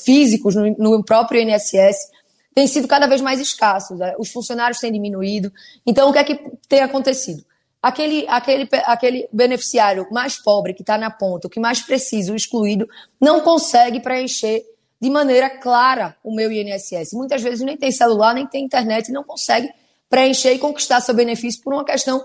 físicos 0.04 0.54
no, 0.54 0.76
no, 0.76 1.02
próprio 1.02 1.40
INSS 1.40 2.10
têm 2.54 2.66
sido 2.66 2.86
cada 2.86 3.06
vez 3.06 3.22
mais 3.22 3.40
escassos, 3.40 3.98
né? 3.98 4.14
os 4.18 4.30
funcionários 4.30 4.78
têm 4.78 4.92
diminuído. 4.92 5.50
Então, 5.86 6.10
o 6.10 6.12
que 6.12 6.18
é 6.18 6.24
que 6.24 6.38
tem 6.68 6.82
acontecido? 6.82 7.42
aquele, 7.82 8.26
aquele, 8.28 8.68
aquele 8.84 9.28
beneficiário 9.32 10.06
mais 10.10 10.36
pobre, 10.36 10.74
que 10.74 10.82
está 10.82 10.98
na 10.98 11.10
ponta, 11.10 11.48
o 11.48 11.50
que 11.50 11.60
mais 11.60 11.80
precisa, 11.80 12.30
o 12.30 12.36
excluído, 12.36 12.86
não 13.18 13.40
consegue 13.40 14.00
preencher 14.00 14.62
de 15.00 15.10
maneira 15.10 15.50
clara 15.50 16.16
o 16.22 16.34
meu 16.34 16.50
INSS. 16.50 17.12
Muitas 17.12 17.42
vezes 17.42 17.64
nem 17.64 17.76
tem 17.76 17.90
celular, 17.90 18.34
nem 18.34 18.46
tem 18.46 18.64
internet, 18.64 19.12
não 19.12 19.24
consegue 19.24 19.70
preencher 20.08 20.52
e 20.52 20.58
conquistar 20.58 21.00
seu 21.00 21.14
benefício 21.14 21.62
por 21.62 21.74
uma 21.74 21.84
questão 21.84 22.24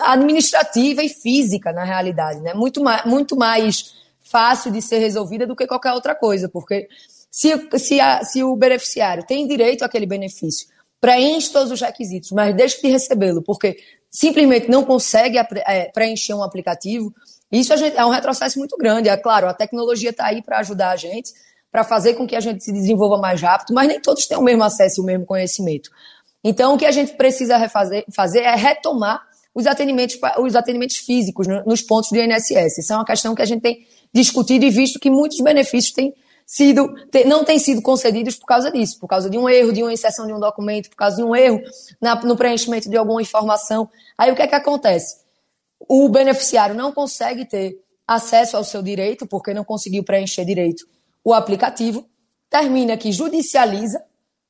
administrativa 0.00 1.02
e 1.02 1.08
física, 1.08 1.72
na 1.72 1.84
realidade. 1.84 2.40
Né? 2.40 2.52
Muito, 2.54 2.82
mais, 2.82 3.04
muito 3.04 3.36
mais 3.36 3.94
fácil 4.20 4.70
de 4.70 4.82
ser 4.82 4.98
resolvida 4.98 5.46
do 5.46 5.56
que 5.56 5.66
qualquer 5.66 5.92
outra 5.92 6.14
coisa, 6.14 6.48
porque 6.48 6.88
se, 7.30 7.50
se, 7.78 8.00
a, 8.00 8.22
se 8.24 8.42
o 8.42 8.54
beneficiário 8.56 9.24
tem 9.24 9.46
direito 9.46 9.84
àquele 9.84 10.06
benefício, 10.06 10.68
preenche 11.00 11.50
todos 11.50 11.70
os 11.70 11.80
requisitos, 11.80 12.32
mas 12.32 12.54
deixa 12.54 12.80
de 12.80 12.88
recebê-lo, 12.88 13.42
porque 13.42 13.78
simplesmente 14.10 14.68
não 14.68 14.84
consegue 14.84 15.38
é, 15.38 15.90
preencher 15.92 16.34
um 16.34 16.42
aplicativo, 16.42 17.14
isso 17.50 17.74
gente, 17.76 17.96
é 17.96 18.04
um 18.04 18.10
retrocesso 18.10 18.58
muito 18.58 18.76
grande. 18.76 19.08
É 19.08 19.16
claro, 19.16 19.48
a 19.48 19.54
tecnologia 19.54 20.10
está 20.10 20.26
aí 20.26 20.42
para 20.42 20.58
ajudar 20.58 20.90
a 20.90 20.96
gente, 20.96 21.32
para 21.70 21.84
fazer 21.84 22.14
com 22.14 22.26
que 22.26 22.34
a 22.34 22.40
gente 22.40 22.64
se 22.64 22.72
desenvolva 22.72 23.18
mais 23.18 23.40
rápido, 23.40 23.74
mas 23.74 23.88
nem 23.88 24.00
todos 24.00 24.26
têm 24.26 24.38
o 24.38 24.42
mesmo 24.42 24.64
acesso 24.64 25.00
e 25.00 25.02
o 25.02 25.06
mesmo 25.06 25.26
conhecimento. 25.26 25.90
Então, 26.42 26.74
o 26.74 26.78
que 26.78 26.86
a 26.86 26.90
gente 26.90 27.14
precisa 27.14 27.56
refazer, 27.56 28.04
fazer 28.14 28.40
é 28.40 28.54
retomar 28.54 29.20
os 29.54 29.66
atendimentos, 29.66 30.18
os 30.38 30.54
atendimentos 30.54 30.96
físicos 30.96 31.46
nos 31.66 31.82
pontos 31.82 32.10
do 32.10 32.16
INSS. 32.16 32.78
Isso 32.78 32.92
é 32.92 32.96
uma 32.96 33.04
questão 33.04 33.34
que 33.34 33.42
a 33.42 33.44
gente 33.44 33.60
tem 33.60 33.86
discutido 34.14 34.64
e 34.64 34.70
visto 34.70 34.98
que 34.98 35.10
muitos 35.10 35.40
benefícios 35.40 35.92
têm 35.92 36.14
sido, 36.46 36.94
não 37.26 37.44
têm 37.44 37.58
sido 37.58 37.82
concedidos 37.82 38.36
por 38.36 38.46
causa 38.46 38.70
disso, 38.70 38.98
por 38.98 39.08
causa 39.08 39.28
de 39.28 39.36
um 39.36 39.48
erro, 39.48 39.72
de 39.72 39.82
uma 39.82 39.92
inserção 39.92 40.26
de 40.26 40.32
um 40.32 40.40
documento, 40.40 40.88
por 40.88 40.96
causa 40.96 41.16
de 41.16 41.22
um 41.22 41.34
erro 41.34 41.60
na, 42.00 42.14
no 42.22 42.36
preenchimento 42.36 42.88
de 42.88 42.96
alguma 42.96 43.20
informação. 43.20 43.88
Aí 44.16 44.30
o 44.30 44.36
que 44.36 44.42
é 44.42 44.46
que 44.46 44.54
acontece? 44.54 45.18
O 45.88 46.08
beneficiário 46.08 46.74
não 46.74 46.92
consegue 46.92 47.44
ter 47.44 47.76
acesso 48.06 48.56
ao 48.56 48.64
seu 48.64 48.80
direito, 48.80 49.26
porque 49.26 49.52
não 49.52 49.64
conseguiu 49.64 50.02
preencher 50.02 50.44
direito 50.44 50.86
o 51.30 51.34
aplicativo, 51.34 52.06
termina 52.48 52.96
que 52.96 53.12
judicializa 53.12 54.02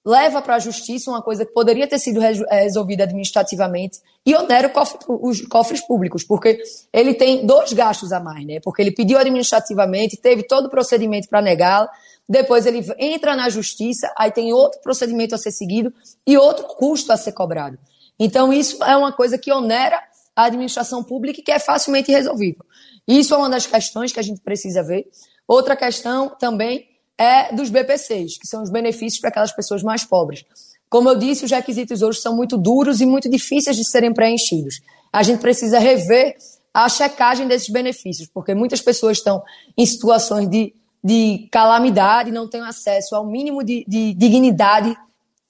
leva 0.06 0.40
para 0.40 0.54
a 0.54 0.58
justiça 0.58 1.10
uma 1.10 1.20
coisa 1.20 1.44
que 1.44 1.52
poderia 1.52 1.86
ter 1.86 1.98
sido 1.98 2.22
eh, 2.22 2.62
resolvida 2.62 3.04
administrativamente 3.04 3.98
e 4.24 4.34
onera 4.34 4.72
os 5.08 5.42
cofres 5.42 5.80
públicos, 5.86 6.24
porque 6.24 6.58
ele 6.92 7.12
tem 7.12 7.44
dois 7.44 7.72
gastos 7.74 8.10
a 8.10 8.20
mais, 8.20 8.46
né? 8.46 8.58
Porque 8.60 8.80
ele 8.80 8.92
pediu 8.92 9.18
administrativamente, 9.18 10.16
teve 10.16 10.44
todo 10.44 10.66
o 10.66 10.70
procedimento 10.70 11.28
para 11.28 11.42
negá-la, 11.42 11.90
depois 12.26 12.64
ele 12.64 12.86
entra 12.98 13.36
na 13.36 13.50
justiça, 13.50 14.10
aí 14.16 14.30
tem 14.30 14.52
outro 14.52 14.80
procedimento 14.80 15.34
a 15.34 15.38
ser 15.38 15.50
seguido 15.50 15.92
e 16.26 16.38
outro 16.38 16.64
custo 16.64 17.12
a 17.12 17.16
ser 17.16 17.32
cobrado. 17.32 17.78
Então, 18.18 18.52
isso 18.52 18.82
é 18.84 18.96
uma 18.96 19.12
coisa 19.12 19.36
que 19.36 19.52
onera 19.52 20.00
a 20.34 20.44
administração 20.44 21.02
pública 21.02 21.40
e 21.40 21.42
que 21.42 21.52
é 21.52 21.58
facilmente 21.58 22.10
resolvível. 22.10 22.64
Isso 23.06 23.34
é 23.34 23.36
uma 23.36 23.50
das 23.50 23.66
questões 23.66 24.12
que 24.12 24.20
a 24.20 24.22
gente 24.22 24.40
precisa 24.40 24.82
ver. 24.82 25.06
Outra 25.48 25.74
questão 25.74 26.28
também 26.38 26.86
é 27.16 27.54
dos 27.54 27.70
BPCs, 27.70 28.36
que 28.38 28.46
são 28.46 28.62
os 28.62 28.70
benefícios 28.70 29.18
para 29.18 29.30
aquelas 29.30 29.50
pessoas 29.50 29.82
mais 29.82 30.04
pobres. 30.04 30.44
Como 30.90 31.08
eu 31.08 31.16
disse, 31.16 31.46
os 31.46 31.50
requisitos 31.50 32.02
hoje 32.02 32.20
são 32.20 32.36
muito 32.36 32.58
duros 32.58 33.00
e 33.00 33.06
muito 33.06 33.30
difíceis 33.30 33.76
de 33.76 33.84
serem 33.84 34.12
preenchidos. 34.12 34.80
A 35.10 35.22
gente 35.22 35.40
precisa 35.40 35.78
rever 35.78 36.36
a 36.72 36.88
checagem 36.88 37.48
desses 37.48 37.70
benefícios, 37.70 38.28
porque 38.32 38.54
muitas 38.54 38.82
pessoas 38.82 39.18
estão 39.18 39.42
em 39.76 39.86
situações 39.86 40.48
de, 40.48 40.74
de 41.02 41.48
calamidade, 41.50 42.30
não 42.30 42.46
têm 42.46 42.60
acesso 42.60 43.16
ao 43.16 43.26
mínimo 43.26 43.64
de, 43.64 43.84
de 43.88 44.14
dignidade, 44.14 44.96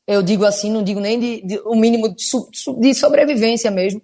eu 0.07 0.23
digo 0.23 0.45
assim, 0.45 0.71
não 0.71 0.83
digo 0.83 1.01
nem 1.01 1.21
de, 1.21 1.43
de 1.43 1.61
o 1.67 1.75
mínimo 1.75 2.09
de, 2.09 2.25
de, 2.81 2.95
sobrevivência 2.95 3.71
mesmo. 3.71 4.01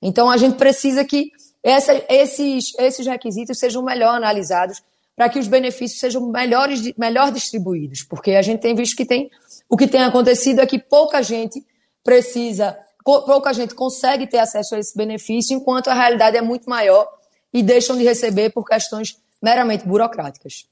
Então 0.00 0.30
a 0.30 0.36
gente 0.36 0.56
precisa 0.56 1.04
que 1.04 1.32
essa, 1.62 1.92
esses, 2.08 2.72
esses 2.78 3.04
requisitos 3.04 3.58
sejam 3.58 3.82
melhor 3.82 4.14
analisados 4.14 4.80
para 5.20 5.28
que 5.28 5.38
os 5.38 5.48
benefícios 5.48 6.00
sejam 6.00 6.30
melhores, 6.30 6.94
melhor 6.96 7.30
distribuídos, 7.30 8.02
porque 8.02 8.30
a 8.30 8.40
gente 8.40 8.60
tem 8.60 8.74
visto 8.74 8.96
que 8.96 9.04
tem 9.04 9.30
o 9.68 9.76
que 9.76 9.86
tem 9.86 10.02
acontecido 10.02 10.62
é 10.62 10.66
que 10.66 10.78
pouca 10.78 11.22
gente 11.22 11.62
precisa, 12.02 12.74
pouca 13.04 13.52
gente 13.52 13.74
consegue 13.74 14.26
ter 14.26 14.38
acesso 14.38 14.74
a 14.74 14.78
esse 14.78 14.96
benefício, 14.96 15.54
enquanto 15.54 15.88
a 15.88 15.92
realidade 15.92 16.38
é 16.38 16.40
muito 16.40 16.70
maior 16.70 17.06
e 17.52 17.62
deixam 17.62 17.98
de 17.98 18.02
receber 18.02 18.48
por 18.48 18.64
questões 18.64 19.14
meramente 19.42 19.86
burocráticas 19.86 20.64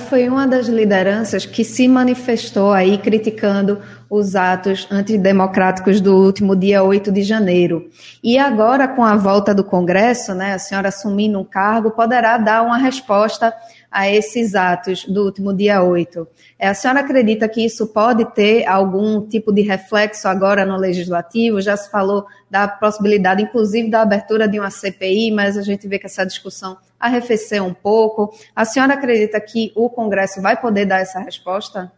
foi 0.00 0.30
uma 0.30 0.46
das 0.46 0.66
lideranças 0.66 1.44
que 1.44 1.62
se 1.62 1.86
manifestou 1.86 2.72
aí 2.72 2.96
criticando 2.96 3.82
os 4.08 4.34
atos 4.34 4.88
antidemocráticos 4.90 6.00
do 6.00 6.16
último 6.16 6.56
dia 6.56 6.82
8 6.82 7.12
de 7.12 7.22
janeiro. 7.22 7.90
E 8.22 8.38
agora, 8.38 8.88
com 8.88 9.04
a 9.04 9.14
volta 9.14 9.54
do 9.54 9.62
Congresso, 9.62 10.34
né, 10.34 10.54
a 10.54 10.58
senhora 10.58 10.88
assumindo 10.88 11.38
um 11.38 11.44
cargo, 11.44 11.90
poderá 11.90 12.38
dar 12.38 12.62
uma 12.62 12.78
resposta 12.78 13.54
a 13.94 14.10
esses 14.10 14.56
atos 14.56 15.04
do 15.04 15.24
último 15.24 15.54
dia 15.54 15.80
8. 15.80 16.26
É, 16.58 16.66
a 16.66 16.74
senhora 16.74 16.98
acredita 16.98 17.48
que 17.48 17.64
isso 17.64 17.86
pode 17.86 18.24
ter 18.34 18.66
algum 18.66 19.24
tipo 19.24 19.52
de 19.52 19.62
reflexo 19.62 20.26
agora 20.26 20.66
no 20.66 20.76
legislativo? 20.76 21.60
Já 21.60 21.76
se 21.76 21.88
falou 21.92 22.26
da 22.50 22.66
possibilidade, 22.66 23.44
inclusive, 23.44 23.88
da 23.88 24.02
abertura 24.02 24.48
de 24.48 24.58
uma 24.58 24.68
CPI, 24.68 25.30
mas 25.30 25.56
a 25.56 25.62
gente 25.62 25.86
vê 25.86 25.96
que 25.96 26.06
essa 26.06 26.26
discussão 26.26 26.76
arrefeceu 26.98 27.64
um 27.64 27.72
pouco. 27.72 28.34
A 28.56 28.64
senhora 28.64 28.94
acredita 28.94 29.40
que 29.40 29.70
o 29.76 29.88
Congresso 29.88 30.42
vai 30.42 30.60
poder 30.60 30.86
dar 30.86 30.98
essa 30.98 31.20
resposta? 31.20 31.92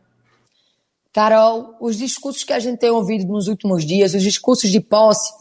Carol, 1.14 1.76
os 1.80 1.96
discursos 1.96 2.44
que 2.44 2.52
a 2.52 2.58
gente 2.58 2.78
tem 2.78 2.90
ouvido 2.90 3.26
nos 3.26 3.48
últimos 3.48 3.86
dias, 3.86 4.12
os 4.12 4.22
discursos 4.22 4.70
de 4.70 4.80
posse, 4.80 5.32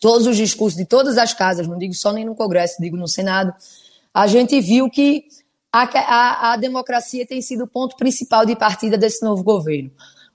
todos 0.00 0.28
os 0.28 0.36
discursos 0.36 0.78
de 0.78 0.86
todas 0.86 1.18
as 1.18 1.34
casas, 1.34 1.66
não 1.66 1.76
digo 1.76 1.92
só 1.92 2.12
nem 2.12 2.24
no 2.24 2.36
Congresso, 2.36 2.80
digo 2.80 2.96
no 2.96 3.08
Senado, 3.08 3.52
a 4.14 4.28
gente 4.28 4.60
viu 4.60 4.88
que 4.88 5.24
a, 5.72 5.82
a, 5.82 6.52
a 6.52 6.56
democracia 6.56 7.26
tem 7.26 7.40
sido 7.40 7.64
o 7.64 7.68
ponto 7.68 7.96
principal 7.96 8.44
de 8.44 8.54
partida 8.54 8.98
desse 8.98 9.24
novo 9.24 9.42
governo. 9.42 9.90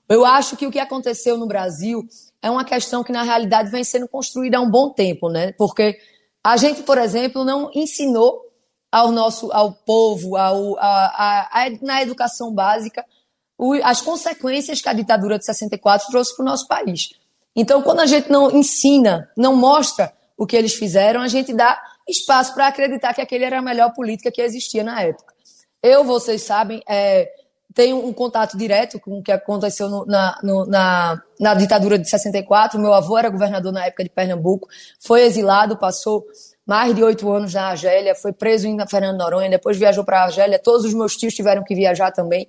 Eu 0.08 0.24
acho 0.24 0.56
que 0.56 0.66
o 0.66 0.70
que 0.70 0.78
aconteceu 0.78 1.36
no 1.36 1.46
Brasil 1.46 2.06
é 2.42 2.50
uma 2.50 2.64
questão 2.64 3.04
que, 3.04 3.12
na 3.12 3.22
realidade, 3.22 3.70
vem 3.70 3.84
sendo 3.84 4.08
construída 4.08 4.58
há 4.58 4.60
um 4.60 4.70
bom 4.70 4.90
tempo, 4.90 5.28
né? 5.28 5.52
Porque 5.52 5.98
a 6.42 6.56
gente, 6.56 6.82
por 6.82 6.98
exemplo, 6.98 7.44
não 7.44 7.70
ensinou 7.74 8.42
ao 8.90 9.12
nosso, 9.12 9.52
ao 9.52 9.72
povo, 9.72 10.36
ao, 10.36 10.78
a, 10.78 10.82
a, 10.82 11.64
a, 11.66 11.70
na 11.82 12.02
educação 12.02 12.52
básica, 12.52 13.04
o, 13.56 13.74
as 13.84 14.00
consequências 14.00 14.80
que 14.80 14.88
a 14.88 14.92
ditadura 14.94 15.38
de 15.38 15.44
64 15.44 16.08
trouxe 16.10 16.34
para 16.34 16.42
o 16.42 16.46
nosso 16.46 16.66
país. 16.66 17.10
Então, 17.54 17.82
quando 17.82 18.00
a 18.00 18.06
gente 18.06 18.30
não 18.30 18.50
ensina, 18.50 19.30
não 19.36 19.54
mostra 19.54 20.12
o 20.36 20.46
que 20.46 20.56
eles 20.56 20.74
fizeram, 20.74 21.20
a 21.20 21.28
gente 21.28 21.52
dá 21.52 21.78
espaço 22.08 22.54
para 22.54 22.68
acreditar 22.68 23.14
que 23.14 23.20
aquele 23.20 23.44
era 23.44 23.58
a 23.58 23.62
melhor 23.62 23.92
política 23.92 24.30
que 24.30 24.40
existia 24.40 24.82
na 24.82 25.02
época. 25.02 25.34
Eu, 25.82 26.04
vocês 26.04 26.42
sabem, 26.42 26.82
é, 26.88 27.30
tenho 27.74 28.04
um 28.04 28.12
contato 28.12 28.56
direto 28.56 28.98
com 28.98 29.18
o 29.18 29.22
que 29.22 29.30
aconteceu 29.30 29.88
no, 29.88 30.04
na, 30.06 30.38
no, 30.42 30.66
na, 30.66 31.22
na 31.38 31.54
ditadura 31.54 31.98
de 31.98 32.08
64. 32.08 32.80
Meu 32.80 32.92
avô 32.92 33.16
era 33.16 33.28
governador 33.28 33.72
na 33.72 33.86
época 33.86 34.02
de 34.02 34.10
Pernambuco, 34.10 34.68
foi 34.98 35.22
exilado, 35.22 35.76
passou 35.76 36.26
mais 36.66 36.94
de 36.94 37.02
oito 37.02 37.30
anos 37.30 37.54
na 37.54 37.68
Argélia, 37.68 38.14
foi 38.14 38.32
preso 38.32 38.66
em 38.66 38.76
Fernando 38.88 39.18
Noronha, 39.18 39.48
depois 39.48 39.78
viajou 39.78 40.04
para 40.04 40.20
a 40.20 40.24
Argélia. 40.24 40.58
Todos 40.58 40.84
os 40.84 40.92
meus 40.92 41.16
tios 41.16 41.34
tiveram 41.34 41.62
que 41.62 41.74
viajar 41.74 42.10
também. 42.10 42.48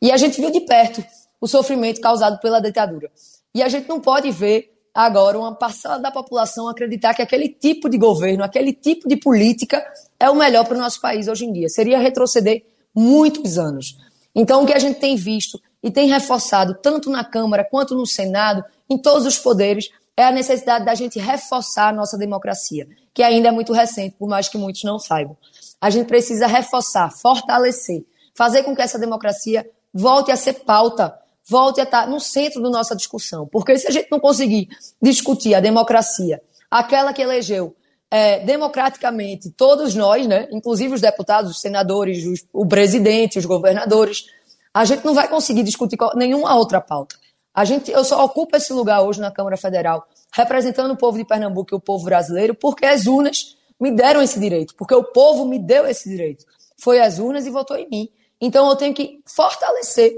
E 0.00 0.10
a 0.10 0.16
gente 0.16 0.40
viu 0.40 0.50
de 0.50 0.60
perto 0.62 1.04
o 1.40 1.46
sofrimento 1.46 2.00
causado 2.00 2.40
pela 2.40 2.60
ditadura. 2.60 3.10
E 3.54 3.62
a 3.62 3.68
gente 3.68 3.88
não 3.88 4.00
pode 4.00 4.30
ver 4.30 4.69
agora 4.94 5.38
uma 5.38 5.54
parcela 5.54 5.98
da 5.98 6.10
população 6.10 6.68
acreditar 6.68 7.14
que 7.14 7.22
aquele 7.22 7.48
tipo 7.48 7.88
de 7.88 7.96
governo, 7.96 8.44
aquele 8.44 8.72
tipo 8.72 9.08
de 9.08 9.16
política 9.16 9.84
é 10.18 10.28
o 10.28 10.34
melhor 10.34 10.64
para 10.64 10.76
o 10.76 10.80
nosso 10.80 11.00
país 11.00 11.28
hoje 11.28 11.44
em 11.44 11.52
dia. 11.52 11.68
Seria 11.68 11.98
retroceder 11.98 12.64
muitos 12.94 13.58
anos. 13.58 13.96
Então, 14.34 14.62
o 14.62 14.66
que 14.66 14.72
a 14.72 14.78
gente 14.78 14.98
tem 14.98 15.16
visto 15.16 15.60
e 15.82 15.90
tem 15.90 16.08
reforçado, 16.08 16.74
tanto 16.74 17.10
na 17.10 17.24
Câmara 17.24 17.64
quanto 17.64 17.94
no 17.94 18.06
Senado, 18.06 18.64
em 18.88 18.98
todos 18.98 19.26
os 19.26 19.38
poderes, 19.38 19.90
é 20.16 20.24
a 20.24 20.32
necessidade 20.32 20.84
da 20.84 20.94
gente 20.94 21.18
reforçar 21.18 21.88
a 21.88 21.92
nossa 21.92 22.18
democracia, 22.18 22.86
que 23.14 23.22
ainda 23.22 23.48
é 23.48 23.50
muito 23.50 23.72
recente, 23.72 24.16
por 24.18 24.28
mais 24.28 24.48
que 24.48 24.58
muitos 24.58 24.84
não 24.84 24.98
saibam. 24.98 25.36
A 25.80 25.88
gente 25.88 26.06
precisa 26.06 26.46
reforçar, 26.46 27.10
fortalecer, 27.10 28.04
fazer 28.34 28.62
com 28.62 28.76
que 28.76 28.82
essa 28.82 28.98
democracia 28.98 29.68
volte 29.92 30.30
a 30.30 30.36
ser 30.36 30.54
pauta 30.64 31.18
volte 31.50 31.80
a 31.80 31.84
estar 31.84 32.08
no 32.08 32.20
centro 32.20 32.62
da 32.62 32.70
nossa 32.70 32.94
discussão. 32.94 33.46
Porque 33.46 33.76
se 33.76 33.88
a 33.88 33.90
gente 33.90 34.08
não 34.10 34.20
conseguir 34.20 34.68
discutir 35.02 35.54
a 35.54 35.60
democracia, 35.60 36.40
aquela 36.70 37.12
que 37.12 37.20
elegeu 37.20 37.74
é, 38.08 38.38
democraticamente 38.40 39.50
todos 39.50 39.94
nós, 39.96 40.26
né, 40.26 40.48
inclusive 40.52 40.94
os 40.94 41.00
deputados, 41.00 41.50
os 41.50 41.60
senadores, 41.60 42.24
os, 42.24 42.44
o 42.52 42.64
presidente, 42.64 43.38
os 43.38 43.44
governadores, 43.44 44.26
a 44.72 44.84
gente 44.84 45.04
não 45.04 45.12
vai 45.12 45.28
conseguir 45.28 45.64
discutir 45.64 45.98
nenhuma 46.14 46.54
outra 46.54 46.80
pauta. 46.80 47.16
A 47.52 47.64
gente, 47.64 47.90
eu 47.90 48.04
só 48.04 48.24
ocupo 48.24 48.56
esse 48.56 48.72
lugar 48.72 49.02
hoje 49.02 49.20
na 49.20 49.32
Câmara 49.32 49.56
Federal, 49.56 50.06
representando 50.32 50.92
o 50.92 50.96
povo 50.96 51.18
de 51.18 51.24
Pernambuco 51.24 51.74
e 51.74 51.76
o 51.76 51.80
povo 51.80 52.04
brasileiro, 52.04 52.54
porque 52.54 52.86
as 52.86 53.06
urnas 53.06 53.56
me 53.80 53.90
deram 53.90 54.22
esse 54.22 54.38
direito, 54.38 54.74
porque 54.76 54.94
o 54.94 55.02
povo 55.02 55.44
me 55.44 55.58
deu 55.58 55.84
esse 55.86 56.08
direito. 56.08 56.44
Foi 56.78 57.00
as 57.00 57.18
urnas 57.18 57.44
e 57.44 57.50
votou 57.50 57.76
em 57.76 57.88
mim. 57.88 58.08
Então 58.40 58.68
eu 58.68 58.76
tenho 58.76 58.94
que 58.94 59.20
fortalecer 59.26 60.14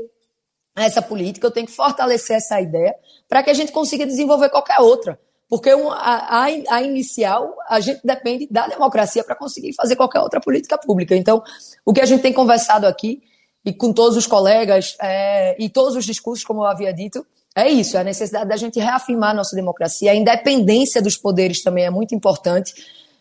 essa 0.76 1.02
política, 1.02 1.47
eu 1.47 1.50
tenho 1.50 1.67
que 1.67 1.73
fortalecer 1.73 2.37
essa 2.37 2.61
ideia 2.61 2.95
para 3.29 3.43
que 3.43 3.50
a 3.50 3.55
gente 3.55 3.73
consiga 3.73 4.07
desenvolver 4.07 4.49
qualquer 4.49 4.81
outra. 4.81 5.19
Porque 5.49 5.69
a, 5.69 6.45
a, 6.45 6.45
a 6.45 6.83
inicial, 6.83 7.55
a 7.69 7.79
gente 7.79 8.00
depende 8.02 8.49
da 8.50 8.67
democracia 8.67 9.23
para 9.23 9.35
conseguir 9.35 9.75
fazer 9.75 9.97
qualquer 9.97 10.21
outra 10.21 10.41
política 10.41 10.79
pública. 10.79 11.14
Então, 11.14 11.43
o 11.85 11.93
que 11.93 12.00
a 12.00 12.07
gente 12.07 12.23
tem 12.23 12.33
conversado 12.33 12.87
aqui, 12.87 13.23
e 13.64 13.73
com 13.73 13.93
todos 13.93 14.17
os 14.17 14.26
colegas, 14.26 14.97
é, 15.00 15.55
e 15.62 15.69
todos 15.69 15.95
os 15.95 16.07
discursos, 16.07 16.43
como 16.43 16.62
eu 16.62 16.67
havia 16.67 16.93
dito, 16.93 17.25
é 17.55 17.69
isso, 17.69 17.99
é 17.99 18.00
a 18.00 18.05
necessidade 18.05 18.49
da 18.49 18.57
gente 18.57 18.81
reafirmar 18.81 19.31
a 19.31 19.35
nossa 19.35 19.55
democracia. 19.55 20.11
A 20.11 20.14
independência 20.14 21.02
dos 21.02 21.19
poderes 21.19 21.62
também 21.62 21.85
é 21.85 21.91
muito 21.91 22.14
importante 22.14 22.73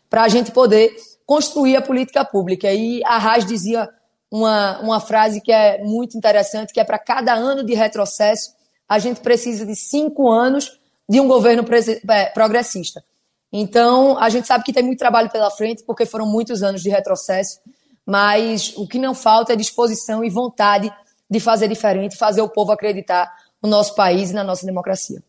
para 0.09 0.23
a 0.23 0.29
gente 0.29 0.51
poder 0.51 0.95
construir 1.25 1.75
a 1.75 1.81
política 1.81 2.23
pública. 2.23 2.71
E 2.71 3.01
a 3.03 3.17
Raj 3.17 3.45
dizia 3.45 3.89
uma, 4.31 4.79
uma 4.79 4.99
frase 5.01 5.41
que 5.41 5.51
é 5.51 5.83
muito 5.83 6.17
interessante, 6.17 6.71
que 6.71 6.79
é 6.79 6.83
para 6.83 6.97
cada 6.97 7.33
ano 7.33 7.63
de 7.65 7.73
retrocesso, 7.73 8.51
a 8.87 8.97
gente 8.97 9.19
precisa 9.19 9.65
de 9.65 9.75
cinco 9.75 10.31
anos 10.31 10.79
de 11.07 11.19
um 11.19 11.27
governo 11.27 11.65
é, 12.09 12.25
progressista. 12.27 13.03
Então, 13.51 14.17
a 14.17 14.29
gente 14.29 14.47
sabe 14.47 14.63
que 14.63 14.71
tem 14.71 14.83
muito 14.83 14.99
trabalho 14.99 15.29
pela 15.29 15.51
frente, 15.51 15.83
porque 15.83 16.05
foram 16.05 16.25
muitos 16.25 16.63
anos 16.63 16.81
de 16.81 16.89
retrocesso, 16.89 17.59
mas 18.05 18.73
o 18.77 18.87
que 18.87 18.97
não 18.97 19.13
falta 19.13 19.51
é 19.51 19.55
disposição 19.57 20.23
e 20.23 20.29
vontade 20.29 20.91
de 21.29 21.39
fazer 21.39 21.67
diferente, 21.67 22.17
fazer 22.17 22.41
o 22.41 22.47
povo 22.49 22.71
acreditar 22.71 23.29
no 23.61 23.69
nosso 23.69 23.93
país 23.95 24.31
e 24.31 24.33
na 24.33 24.43
nossa 24.43 24.65
democracia. 24.65 25.21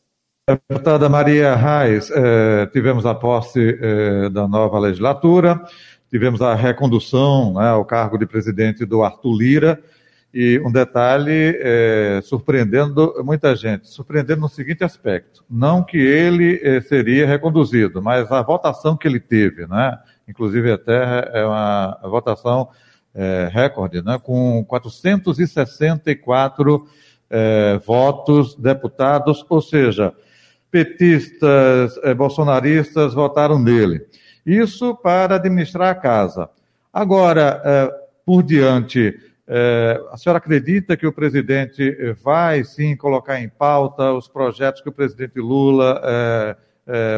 Deputada 0.69 1.09
Maria 1.09 1.55
Reis, 1.55 2.11
eh, 2.11 2.67
tivemos 2.73 3.07
a 3.07 3.15
posse 3.15 3.79
eh, 3.81 4.29
da 4.31 4.49
nova 4.49 4.79
legislatura, 4.79 5.63
tivemos 6.13 6.41
a 6.43 6.55
recondução 6.55 7.55
né, 7.55 7.71
ao 7.71 7.87
cargo 7.87 8.19
de 8.19 8.27
presidente 8.27 8.85
do 8.85 9.03
Arthur 9.03 9.35
Lira, 9.35 9.83
e 10.35 10.61
um 10.65 10.71
detalhe 10.71 11.59
eh, 11.59 12.21
surpreendendo 12.23 13.15
muita 13.25 13.57
gente, 13.57 13.89
surpreendendo 13.89 14.43
no 14.43 14.49
seguinte 14.49 14.85
aspecto, 14.85 15.43
não 15.49 15.83
que 15.83 15.97
ele 15.97 16.61
eh, 16.63 16.83
seria 16.83 17.27
reconduzido, 17.27 18.03
mas 18.03 18.31
a 18.31 18.43
votação 18.43 18.95
que 18.97 19.09
ele 19.09 19.21
teve, 19.21 19.67
né, 19.67 19.99
inclusive 20.29 20.73
até 20.73 21.31
é 21.33 21.45
uma 21.45 21.99
votação 22.05 22.69
eh, 23.15 23.49
recorde, 23.53 24.03
né, 24.03 24.19
com 24.23 24.63
464 24.67 26.87
votos 27.87 28.55
deputados, 28.57 29.43
ou 29.49 29.63
seja, 29.63 30.13
petistas, 30.73 31.99
eh, 32.03 32.15
bolsonaristas 32.15 33.13
votaram 33.13 33.59
nele. 33.59 34.01
Isso 34.45 34.95
para 34.97 35.37
administrar 35.37 35.91
a 35.91 35.95
casa. 35.95 36.51
Agora, 36.93 37.63
eh, 37.65 37.91
por 38.27 38.43
diante, 38.43 39.19
eh, 39.47 40.01
a 40.11 40.17
senhora 40.17 40.39
acredita 40.39 40.97
que 40.97 41.07
o 41.07 41.13
presidente 41.13 42.15
vai 42.23 42.65
sim 42.65 42.97
colocar 42.97 43.41
em 43.41 43.49
pauta 43.49 44.13
os 44.13 44.29
projetos 44.29 44.83
que 44.83 44.89
o 44.89 44.93
presidente 44.93 45.39
Lula, 45.39 46.01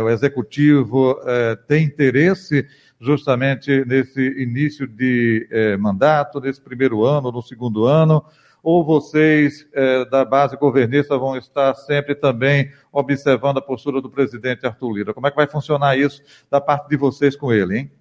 o 0.03 0.11
executivo, 0.11 1.19
tem 1.67 1.85
interesse 1.85 2.67
justamente 3.01 3.85
nesse 3.87 4.21
início 4.43 4.87
de 4.87 5.49
mandato, 5.79 6.41
nesse 6.41 6.61
primeiro 6.61 7.05
ano, 7.05 7.33
no 7.33 7.43
segundo 7.43 7.87
ano? 7.87 8.25
Ou 8.65 8.83
vocês 8.83 9.67
é, 9.75 10.07
da 10.07 10.25
base 10.25 10.57
governista 10.57 11.19
vão 11.19 11.37
estar 11.37 11.75
sempre 11.75 12.15
também 12.15 12.73
observando 12.91 13.59
a 13.59 13.63
postura 13.63 14.01
do 14.01 14.09
presidente 14.09 14.67
Arthur 14.67 14.91
Lira? 14.91 15.13
Como 15.13 15.27
é 15.27 15.31
que 15.31 15.37
vai 15.37 15.47
funcionar 15.47 15.99
isso 15.99 16.23
da 16.51 16.63
parte 16.63 16.89
de 16.89 16.97
vocês 16.97 17.37
com 17.37 17.53
ele, 17.53 17.79
hein? 17.79 17.93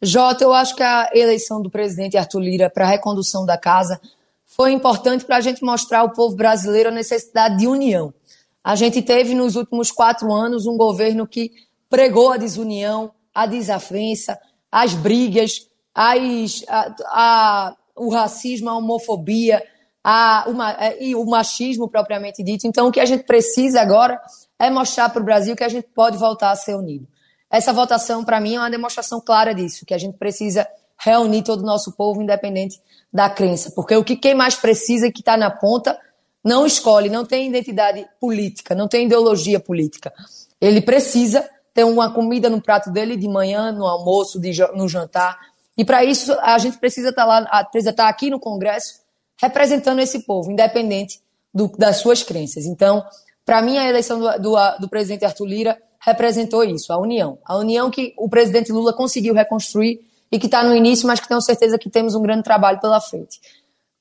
Jota, 0.00 0.44
eu 0.44 0.54
acho 0.54 0.76
que 0.76 0.84
a 0.84 1.10
eleição 1.12 1.60
do 1.60 1.68
presidente 1.68 2.16
Arthur 2.16 2.38
Lira 2.38 2.70
para 2.70 2.84
a 2.84 2.88
recondução 2.88 3.44
da 3.44 3.58
casa 3.58 4.00
foi 4.44 4.70
importante 4.70 5.24
para 5.24 5.38
a 5.38 5.40
gente 5.40 5.64
mostrar 5.64 6.00
ao 6.00 6.12
povo 6.12 6.36
brasileiro 6.36 6.90
a 6.90 6.92
necessidade 6.92 7.58
de 7.58 7.66
união. 7.66 8.14
A 8.62 8.76
gente 8.76 9.02
teve 9.02 9.34
nos 9.34 9.56
últimos 9.56 9.90
quatro 9.90 10.32
anos 10.32 10.64
um 10.64 10.76
governo 10.76 11.26
que 11.26 11.50
pregou 11.90 12.30
a 12.30 12.36
desunião, 12.36 13.10
a 13.34 13.46
desavença, 13.46 14.38
as 14.70 14.94
brigas, 14.94 15.68
as, 15.92 16.64
a, 16.68 16.94
a 17.08 17.76
o 17.96 18.10
racismo, 18.10 18.68
a 18.68 18.76
homofobia 18.76 19.62
a, 20.04 20.44
uma, 20.48 20.72
é, 20.72 21.02
e 21.02 21.14
o 21.14 21.24
machismo 21.24 21.88
propriamente 21.88 22.42
dito. 22.42 22.66
Então, 22.66 22.88
o 22.88 22.92
que 22.92 23.00
a 23.00 23.04
gente 23.04 23.24
precisa 23.24 23.80
agora 23.80 24.20
é 24.58 24.70
mostrar 24.70 25.08
para 25.08 25.20
o 25.20 25.24
Brasil 25.24 25.56
que 25.56 25.64
a 25.64 25.68
gente 25.68 25.88
pode 25.94 26.16
voltar 26.16 26.50
a 26.50 26.56
ser 26.56 26.76
unido. 26.76 27.08
Essa 27.50 27.72
votação, 27.72 28.24
para 28.24 28.40
mim, 28.40 28.54
é 28.54 28.58
uma 28.58 28.70
demonstração 28.70 29.20
clara 29.20 29.54
disso, 29.54 29.84
que 29.84 29.94
a 29.94 29.98
gente 29.98 30.16
precisa 30.16 30.66
reunir 30.98 31.42
todo 31.42 31.60
o 31.60 31.66
nosso 31.66 31.92
povo, 31.92 32.22
independente 32.22 32.80
da 33.12 33.28
crença. 33.28 33.72
Porque 33.74 33.96
o 33.96 34.04
que 34.04 34.16
quem 34.16 34.34
mais 34.34 34.54
precisa 34.54 35.06
e 35.06 35.12
que 35.12 35.20
está 35.20 35.36
na 35.36 35.50
ponta 35.50 35.98
não 36.44 36.64
escolhe, 36.64 37.08
não 37.08 37.24
tem 37.24 37.48
identidade 37.48 38.06
política, 38.20 38.74
não 38.74 38.86
tem 38.86 39.06
ideologia 39.06 39.58
política. 39.58 40.12
Ele 40.60 40.80
precisa 40.80 41.48
ter 41.74 41.84
uma 41.84 42.12
comida 42.12 42.48
no 42.48 42.62
prato 42.62 42.90
dele 42.90 43.16
de 43.16 43.28
manhã, 43.28 43.72
no 43.72 43.84
almoço, 43.84 44.40
de, 44.40 44.52
no 44.74 44.88
jantar. 44.88 45.36
E 45.76 45.84
para 45.84 46.04
isso 46.04 46.32
a 46.40 46.56
gente 46.58 46.78
precisa 46.78 47.10
estar 47.10 47.26
tá 47.26 47.40
lá, 47.40 47.64
precisa 47.64 47.90
estar 47.90 48.04
tá 48.04 48.08
aqui 48.08 48.30
no 48.30 48.40
Congresso 48.40 49.00
representando 49.40 50.00
esse 50.00 50.20
povo, 50.20 50.50
independente 50.50 51.20
do, 51.52 51.68
das 51.68 51.98
suas 51.98 52.22
crenças. 52.22 52.64
Então, 52.64 53.04
para 53.44 53.62
mim, 53.62 53.78
a 53.78 53.88
eleição 53.88 54.18
do, 54.18 54.38
do, 54.40 54.56
do, 54.80 54.88
presidente 54.88 55.24
Arthur 55.24 55.46
Lira 55.46 55.82
representou 56.00 56.64
isso, 56.64 56.92
a 56.92 56.98
união. 56.98 57.38
A 57.44 57.56
união 57.56 57.90
que 57.90 58.14
o 58.16 58.28
presidente 58.28 58.72
Lula 58.72 58.92
conseguiu 58.92 59.34
reconstruir 59.34 60.00
e 60.32 60.38
que 60.38 60.46
está 60.46 60.62
no 60.62 60.74
início, 60.74 61.06
mas 61.06 61.20
que 61.20 61.28
tenho 61.28 61.40
certeza 61.40 61.78
que 61.78 61.90
temos 61.90 62.14
um 62.14 62.22
grande 62.22 62.42
trabalho 62.42 62.80
pela 62.80 63.00
frente. 63.00 63.40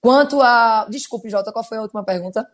Quanto 0.02 0.42
a. 0.42 0.88
Desculpe, 0.90 1.30
Jota, 1.30 1.52
qual 1.52 1.64
foi 1.64 1.78
a 1.78 1.82
última 1.82 2.04
pergunta? 2.04 2.48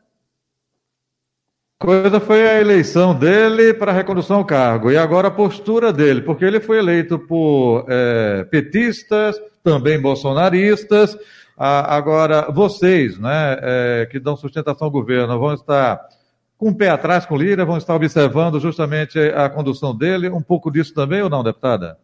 Coisa 1.82 2.20
foi 2.20 2.48
a 2.48 2.62
eleição 2.62 3.18
dele 3.18 3.74
para 3.74 3.92
a 3.92 3.96
recondução 3.96 4.38
ao 4.38 4.46
cargo 4.46 4.92
e 4.92 4.98
agora 4.98 5.30
a 5.30 5.32
postura 5.32 5.92
dele, 5.92 6.22
porque 6.22 6.46
ele 6.46 6.60
foi 6.60 6.78
eleito 6.78 7.18
por 7.18 7.86
é, 7.90 8.44
petistas, 8.44 9.36
também 9.64 10.00
bolsonaristas. 10.00 11.18
Ah, 11.58 11.96
agora, 11.96 12.52
vocês, 12.52 13.18
né, 13.18 13.58
é, 13.62 14.08
que 14.12 14.20
dão 14.20 14.38
sustentação 14.38 14.86
ao 14.86 14.92
governo, 14.92 15.40
vão 15.40 15.56
estar 15.56 16.08
com 16.56 16.70
o 16.70 16.76
pé 16.76 16.90
atrás 16.90 17.26
com 17.26 17.36
Lira, 17.36 17.66
vão 17.66 17.78
estar 17.78 17.96
observando 17.96 18.60
justamente 18.60 19.18
a 19.18 19.50
condução 19.50 19.98
dele, 19.98 20.30
um 20.30 20.42
pouco 20.42 20.70
disso 20.70 20.94
também 20.94 21.24
ou 21.24 21.30
não, 21.32 21.44
deputada? 21.44 21.98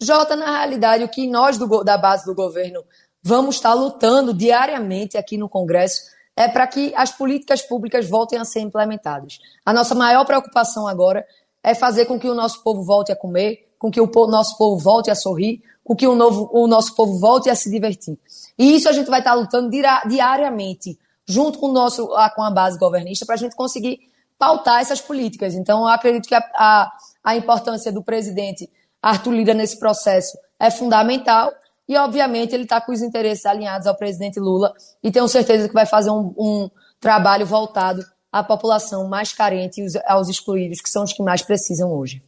Jota, 0.00 0.36
na 0.36 0.58
realidade, 0.58 1.02
o 1.02 1.08
que 1.08 1.26
nós 1.26 1.58
do, 1.58 1.82
da 1.82 1.98
base 1.98 2.24
do 2.24 2.36
governo 2.36 2.84
vamos 3.20 3.56
estar 3.56 3.74
lutando 3.74 4.32
diariamente 4.32 5.18
aqui 5.18 5.36
no 5.36 5.48
Congresso 5.48 6.19
é 6.40 6.48
para 6.48 6.66
que 6.66 6.90
as 6.96 7.12
políticas 7.12 7.60
públicas 7.60 8.08
voltem 8.08 8.38
a 8.38 8.46
ser 8.46 8.60
implementadas. 8.60 9.38
A 9.62 9.74
nossa 9.74 9.94
maior 9.94 10.24
preocupação 10.24 10.88
agora 10.88 11.22
é 11.62 11.74
fazer 11.74 12.06
com 12.06 12.18
que 12.18 12.26
o 12.26 12.34
nosso 12.34 12.62
povo 12.62 12.82
volte 12.82 13.12
a 13.12 13.16
comer, 13.16 13.66
com 13.78 13.90
que 13.90 14.00
o 14.00 14.08
nosso 14.26 14.56
povo 14.56 14.78
volte 14.82 15.10
a 15.10 15.14
sorrir, 15.14 15.62
com 15.84 15.94
que 15.94 16.06
o, 16.06 16.14
novo, 16.14 16.48
o 16.50 16.66
nosso 16.66 16.96
povo 16.96 17.18
volte 17.18 17.50
a 17.50 17.54
se 17.54 17.70
divertir. 17.70 18.18
E 18.58 18.74
isso 18.74 18.88
a 18.88 18.92
gente 18.92 19.10
vai 19.10 19.18
estar 19.20 19.34
lutando 19.34 19.68
diariamente, 20.06 20.98
junto 21.28 21.58
com, 21.58 21.66
o 21.66 21.72
nosso, 21.72 22.08
com 22.34 22.42
a 22.42 22.50
base 22.50 22.78
governista, 22.78 23.26
para 23.26 23.34
a 23.34 23.38
gente 23.38 23.54
conseguir 23.54 23.98
pautar 24.38 24.80
essas 24.80 24.98
políticas. 24.98 25.54
Então, 25.54 25.80
eu 25.80 25.88
acredito 25.88 26.26
que 26.26 26.34
a, 26.34 26.42
a, 26.54 26.92
a 27.22 27.36
importância 27.36 27.92
do 27.92 28.02
presidente 28.02 28.66
Arthur 29.02 29.32
Lira 29.32 29.52
nesse 29.52 29.78
processo 29.78 30.38
é 30.58 30.70
fundamental 30.70 31.52
e, 31.90 31.96
obviamente, 31.96 32.54
ele 32.54 32.62
está 32.62 32.80
com 32.80 32.92
os 32.92 33.02
interesses 33.02 33.44
alinhados 33.44 33.84
ao 33.84 33.96
presidente 33.96 34.38
Lula 34.38 34.72
e 35.02 35.10
tenho 35.10 35.26
certeza 35.26 35.66
que 35.66 35.74
vai 35.74 35.84
fazer 35.84 36.10
um, 36.12 36.32
um 36.38 36.70
trabalho 37.00 37.44
voltado 37.44 38.00
à 38.30 38.44
população 38.44 39.08
mais 39.08 39.32
carente 39.32 39.80
e 39.80 39.86
aos 40.06 40.28
excluídos, 40.28 40.80
que 40.80 40.88
são 40.88 41.02
os 41.02 41.12
que 41.12 41.20
mais 41.20 41.42
precisam 41.42 41.90
hoje. 41.90 42.22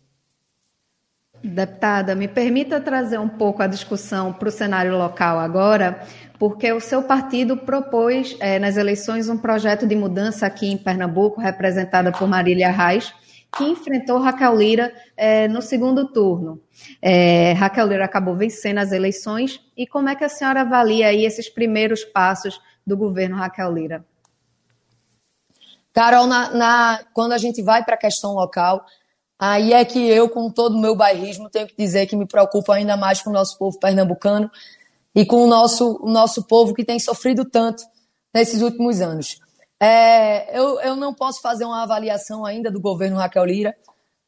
Deputada, 1.44 2.16
me 2.16 2.26
permita 2.26 2.80
trazer 2.80 3.20
um 3.20 3.28
pouco 3.28 3.62
a 3.62 3.68
discussão 3.68 4.32
para 4.32 4.48
o 4.48 4.50
cenário 4.50 4.98
local 4.98 5.38
agora, 5.38 6.04
porque 6.40 6.72
o 6.72 6.80
seu 6.80 7.04
partido 7.04 7.56
propôs 7.56 8.36
é, 8.40 8.58
nas 8.58 8.76
eleições 8.76 9.28
um 9.28 9.38
projeto 9.38 9.86
de 9.86 9.94
mudança 9.94 10.44
aqui 10.44 10.72
em 10.72 10.76
Pernambuco, 10.76 11.40
representada 11.40 12.10
por 12.10 12.26
Marília 12.26 12.72
Reis, 12.72 13.14
que 13.56 13.64
enfrentou 13.64 14.18
Raquel 14.18 14.56
Lira 14.56 14.94
é, 15.16 15.46
no 15.46 15.60
segundo 15.60 16.08
turno. 16.08 16.60
É, 17.00 17.52
Raquel 17.52 17.86
Lira 17.86 18.04
acabou 18.04 18.34
vencendo 18.34 18.78
as 18.78 18.92
eleições. 18.92 19.60
E 19.76 19.86
como 19.86 20.08
é 20.08 20.14
que 20.14 20.24
a 20.24 20.28
senhora 20.28 20.62
avalia 20.62 21.08
aí 21.08 21.24
esses 21.24 21.48
primeiros 21.48 22.04
passos 22.04 22.60
do 22.86 22.96
governo 22.96 23.36
Raquel 23.36 23.72
Lira? 23.72 24.04
Carol, 25.92 26.26
na, 26.26 26.50
na, 26.50 27.00
quando 27.12 27.32
a 27.32 27.38
gente 27.38 27.62
vai 27.62 27.84
para 27.84 27.94
a 27.94 27.98
questão 27.98 28.32
local, 28.32 28.86
aí 29.38 29.74
é 29.74 29.84
que 29.84 29.98
eu, 29.98 30.28
com 30.30 30.50
todo 30.50 30.74
o 30.74 30.80
meu 30.80 30.96
bairrismo, 30.96 31.50
tenho 31.50 31.66
que 31.66 31.76
dizer 31.76 32.06
que 32.06 32.16
me 32.16 32.26
preocupo 32.26 32.72
ainda 32.72 32.96
mais 32.96 33.20
com 33.20 33.28
o 33.28 33.32
nosso 33.32 33.58
povo 33.58 33.78
pernambucano 33.78 34.50
e 35.14 35.26
com 35.26 35.44
o 35.44 35.46
nosso, 35.46 35.98
o 36.02 36.10
nosso 36.10 36.44
povo 36.44 36.72
que 36.72 36.84
tem 36.84 36.98
sofrido 36.98 37.44
tanto 37.44 37.82
nesses 38.32 38.62
últimos 38.62 39.02
anos. 39.02 39.41
É, 39.84 40.56
eu, 40.56 40.80
eu 40.80 40.94
não 40.94 41.12
posso 41.12 41.40
fazer 41.40 41.64
uma 41.64 41.82
avaliação 41.82 42.44
ainda 42.44 42.70
do 42.70 42.80
governo 42.80 43.16
Raquel 43.16 43.44
Lira, 43.44 43.76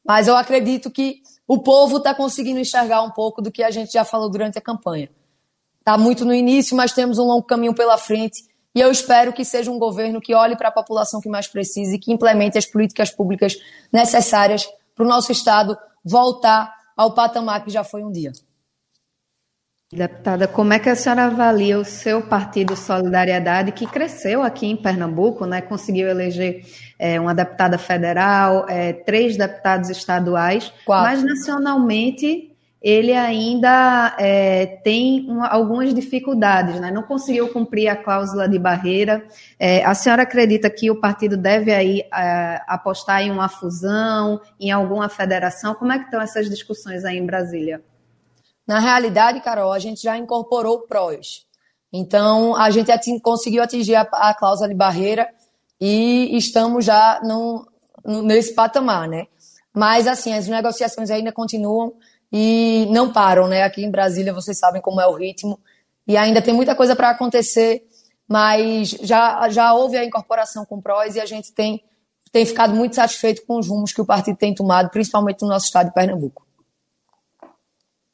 mas 0.05 0.27
eu 0.27 0.35
acredito 0.35 0.91
que 0.91 1.21
o 1.47 1.59
povo 1.59 1.95
está 1.95 2.13
conseguindo 2.13 2.59
enxergar 2.59 3.01
um 3.03 3.11
pouco 3.11 3.41
do 3.41 3.49
que 3.49 3.63
a 3.63 3.71
gente 3.71 3.93
já 3.93 4.03
falou 4.03 4.29
durante 4.29 4.57
a 4.57 4.61
campanha. 4.61 5.09
Está 5.79 5.97
muito 5.97 6.25
no 6.25 6.33
início, 6.33 6.75
mas 6.75 6.91
temos 6.91 7.17
um 7.17 7.23
longo 7.23 7.43
caminho 7.43 7.73
pela 7.73 7.97
frente 7.97 8.43
E 8.75 8.81
eu 8.81 8.91
espero 8.91 9.31
que 9.31 9.45
seja 9.45 9.71
um 9.71 9.79
governo 9.79 10.19
que 10.19 10.35
olhe 10.35 10.57
para 10.57 10.67
a 10.67 10.71
população 10.73 11.21
que 11.21 11.29
mais 11.29 11.47
precisa 11.47 11.95
e 11.95 11.99
que 11.99 12.11
implemente 12.11 12.57
as 12.57 12.65
políticas 12.65 13.09
públicas 13.09 13.55
necessárias 13.93 14.67
para 14.93 15.05
o 15.05 15.07
nosso 15.07 15.31
Estado 15.31 15.77
voltar 16.03 16.69
ao 16.97 17.13
patamar 17.13 17.63
que 17.63 17.71
já 17.71 17.85
foi 17.85 18.03
um 18.03 18.11
dia. 18.11 18.33
Deputada, 19.95 20.45
como 20.45 20.73
é 20.73 20.79
que 20.79 20.89
a 20.89 20.95
senhora 20.95 21.23
avalia 21.23 21.79
o 21.79 21.85
seu 21.85 22.21
partido 22.21 22.75
Solidariedade, 22.75 23.71
que 23.71 23.87
cresceu 23.87 24.43
aqui 24.43 24.67
em 24.67 24.75
Pernambuco, 24.75 25.45
né? 25.45 25.61
conseguiu 25.61 26.09
eleger 26.09 26.65
é, 26.99 27.17
uma 27.17 27.33
deputada 27.33 27.77
federal, 27.77 28.65
é, 28.67 28.91
três 28.91 29.37
deputados 29.37 29.89
estaduais, 29.89 30.73
Quatro. 30.85 31.05
mas 31.05 31.23
nacionalmente 31.23 32.51
ele 32.81 33.13
ainda 33.13 34.13
é, 34.19 34.65
tem 34.83 35.27
uma, 35.29 35.47
algumas 35.47 35.93
dificuldades, 35.93 36.77
né? 36.81 36.91
não 36.91 37.01
conseguiu 37.01 37.47
cumprir 37.47 37.87
a 37.87 37.95
cláusula 37.95 38.49
de 38.49 38.59
barreira. 38.59 39.25
É, 39.57 39.83
a 39.85 39.95
senhora 39.95 40.23
acredita 40.23 40.69
que 40.69 40.91
o 40.91 40.99
partido 40.99 41.37
deve 41.37 41.73
aí 41.73 42.01
é, 42.13 42.61
apostar 42.67 43.21
em 43.21 43.31
uma 43.31 43.47
fusão, 43.47 44.41
em 44.59 44.71
alguma 44.71 45.07
federação? 45.07 45.73
Como 45.73 45.93
é 45.93 45.99
que 45.99 46.05
estão 46.05 46.21
essas 46.21 46.49
discussões 46.49 47.05
aí 47.05 47.17
em 47.17 47.25
Brasília? 47.25 47.81
Na 48.67 48.79
realidade, 48.79 49.39
Carol, 49.41 49.71
a 49.71 49.79
gente 49.79 50.01
já 50.01 50.17
incorporou 50.17 50.77
o 50.77 50.87
PROS. 50.87 51.45
Então, 51.93 52.55
a 52.55 52.69
gente 52.71 52.91
ating, 52.91 53.19
conseguiu 53.19 53.61
atingir 53.61 53.95
a, 53.95 54.01
a, 54.01 54.33
cláusula 54.33 54.67
de 54.67 54.75
barreira 54.75 55.29
e 55.79 56.35
estamos 56.35 56.83
já 56.83 57.21
nesse 58.23 58.53
patamar, 58.53 59.07
né? 59.07 59.27
Mas, 59.73 60.07
assim, 60.07 60.33
as 60.33 60.47
negociações 60.47 61.11
ainda 61.11 61.31
continuam 61.31 61.93
e 62.31 62.87
não 62.89 63.13
param, 63.13 63.47
né? 63.47 63.63
Aqui 63.63 63.83
em 63.83 63.91
Brasília, 63.91 64.33
vocês 64.33 64.57
sabem 64.57 64.81
como 64.81 64.99
é 64.99 65.07
o 65.07 65.13
ritmo 65.13 65.59
e 66.07 66.17
ainda 66.17 66.41
tem 66.41 66.53
muita 66.53 66.75
coisa 66.75 66.95
para 66.95 67.11
acontecer, 67.11 67.87
mas 68.27 68.89
já, 68.89 69.47
já 69.49 69.73
houve 69.73 69.97
a 69.97 70.03
incorporação 70.03 70.65
com 70.65 70.77
o 70.77 70.81
PROS 70.81 71.15
e 71.15 71.21
a 71.21 71.25
gente 71.25 71.53
tem, 71.53 71.83
tem 72.31 72.45
ficado 72.45 72.73
muito 72.73 72.95
satisfeito 72.95 73.45
com 73.45 73.59
os 73.59 73.67
rumos 73.67 73.93
que 73.93 74.01
o 74.01 74.05
partido 74.05 74.37
tem 74.37 74.55
tomado, 74.55 74.89
principalmente 74.89 75.43
no 75.43 75.49
nosso 75.49 75.67
estado 75.67 75.87
de 75.87 75.93
Pernambuco 75.93 76.44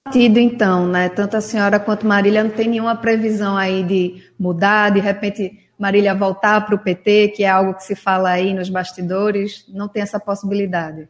partido, 0.03 0.39
então, 0.39 0.87
né? 0.87 1.09
Tanto 1.09 1.37
a 1.37 1.41
senhora 1.41 1.79
quanto 1.79 2.07
Marília 2.07 2.43
não 2.43 2.51
tem 2.51 2.67
nenhuma 2.67 2.95
previsão 2.95 3.55
aí 3.55 3.83
de 3.83 4.23
mudar, 4.37 4.91
de 4.91 4.99
repente 4.99 5.59
Marília 5.77 6.13
voltar 6.15 6.65
para 6.65 6.75
o 6.75 6.79
PT, 6.79 7.29
que 7.29 7.43
é 7.43 7.49
algo 7.49 7.73
que 7.73 7.83
se 7.83 7.95
fala 7.95 8.29
aí 8.29 8.53
nos 8.53 8.69
bastidores, 8.69 9.65
não 9.69 9.87
tem 9.87 10.01
essa 10.01 10.19
possibilidade. 10.19 11.07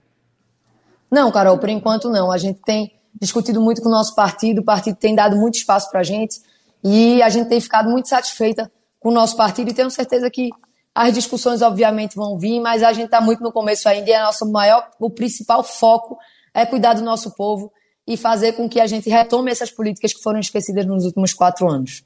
Não, 1.09 1.31
Carol, 1.31 1.57
por 1.57 1.69
enquanto 1.69 2.09
não. 2.09 2.31
A 2.31 2.37
gente 2.37 2.61
tem 2.61 2.93
discutido 3.19 3.59
muito 3.59 3.81
com 3.81 3.89
o 3.89 3.91
nosso 3.91 4.15
partido, 4.15 4.59
o 4.59 4.63
partido 4.63 4.95
tem 4.95 5.15
dado 5.15 5.35
muito 5.35 5.55
espaço 5.55 5.89
para 5.89 6.01
a 6.01 6.03
gente 6.03 6.39
e 6.83 7.21
a 7.21 7.29
gente 7.29 7.49
tem 7.49 7.59
ficado 7.59 7.89
muito 7.89 8.07
satisfeita 8.07 8.71
com 8.99 9.09
o 9.09 9.13
nosso 9.13 9.35
partido 9.35 9.69
e 9.69 9.73
tenho 9.73 9.89
certeza 9.89 10.29
que 10.29 10.49
as 10.93 11.13
discussões 11.13 11.61
obviamente 11.61 12.15
vão 12.15 12.37
vir, 12.37 12.59
mas 12.59 12.83
a 12.83 12.93
gente 12.93 13.05
está 13.05 13.19
muito 13.19 13.41
no 13.41 13.51
começo 13.51 13.87
ainda 13.89 14.09
e 14.09 14.13
a 14.13 14.23
nosso 14.23 14.49
maior, 14.51 14.89
o 14.99 15.09
principal 15.09 15.63
foco 15.63 16.17
é 16.53 16.65
cuidar 16.65 16.93
do 16.93 17.01
nosso 17.01 17.31
povo 17.35 17.71
e 18.07 18.17
fazer 18.17 18.53
com 18.53 18.67
que 18.67 18.79
a 18.79 18.87
gente 18.87 19.09
retome 19.09 19.51
essas 19.51 19.71
políticas 19.71 20.13
que 20.13 20.21
foram 20.21 20.39
esquecidas 20.39 20.85
nos 20.85 21.05
últimos 21.05 21.33
quatro 21.33 21.67
anos. 21.69 22.03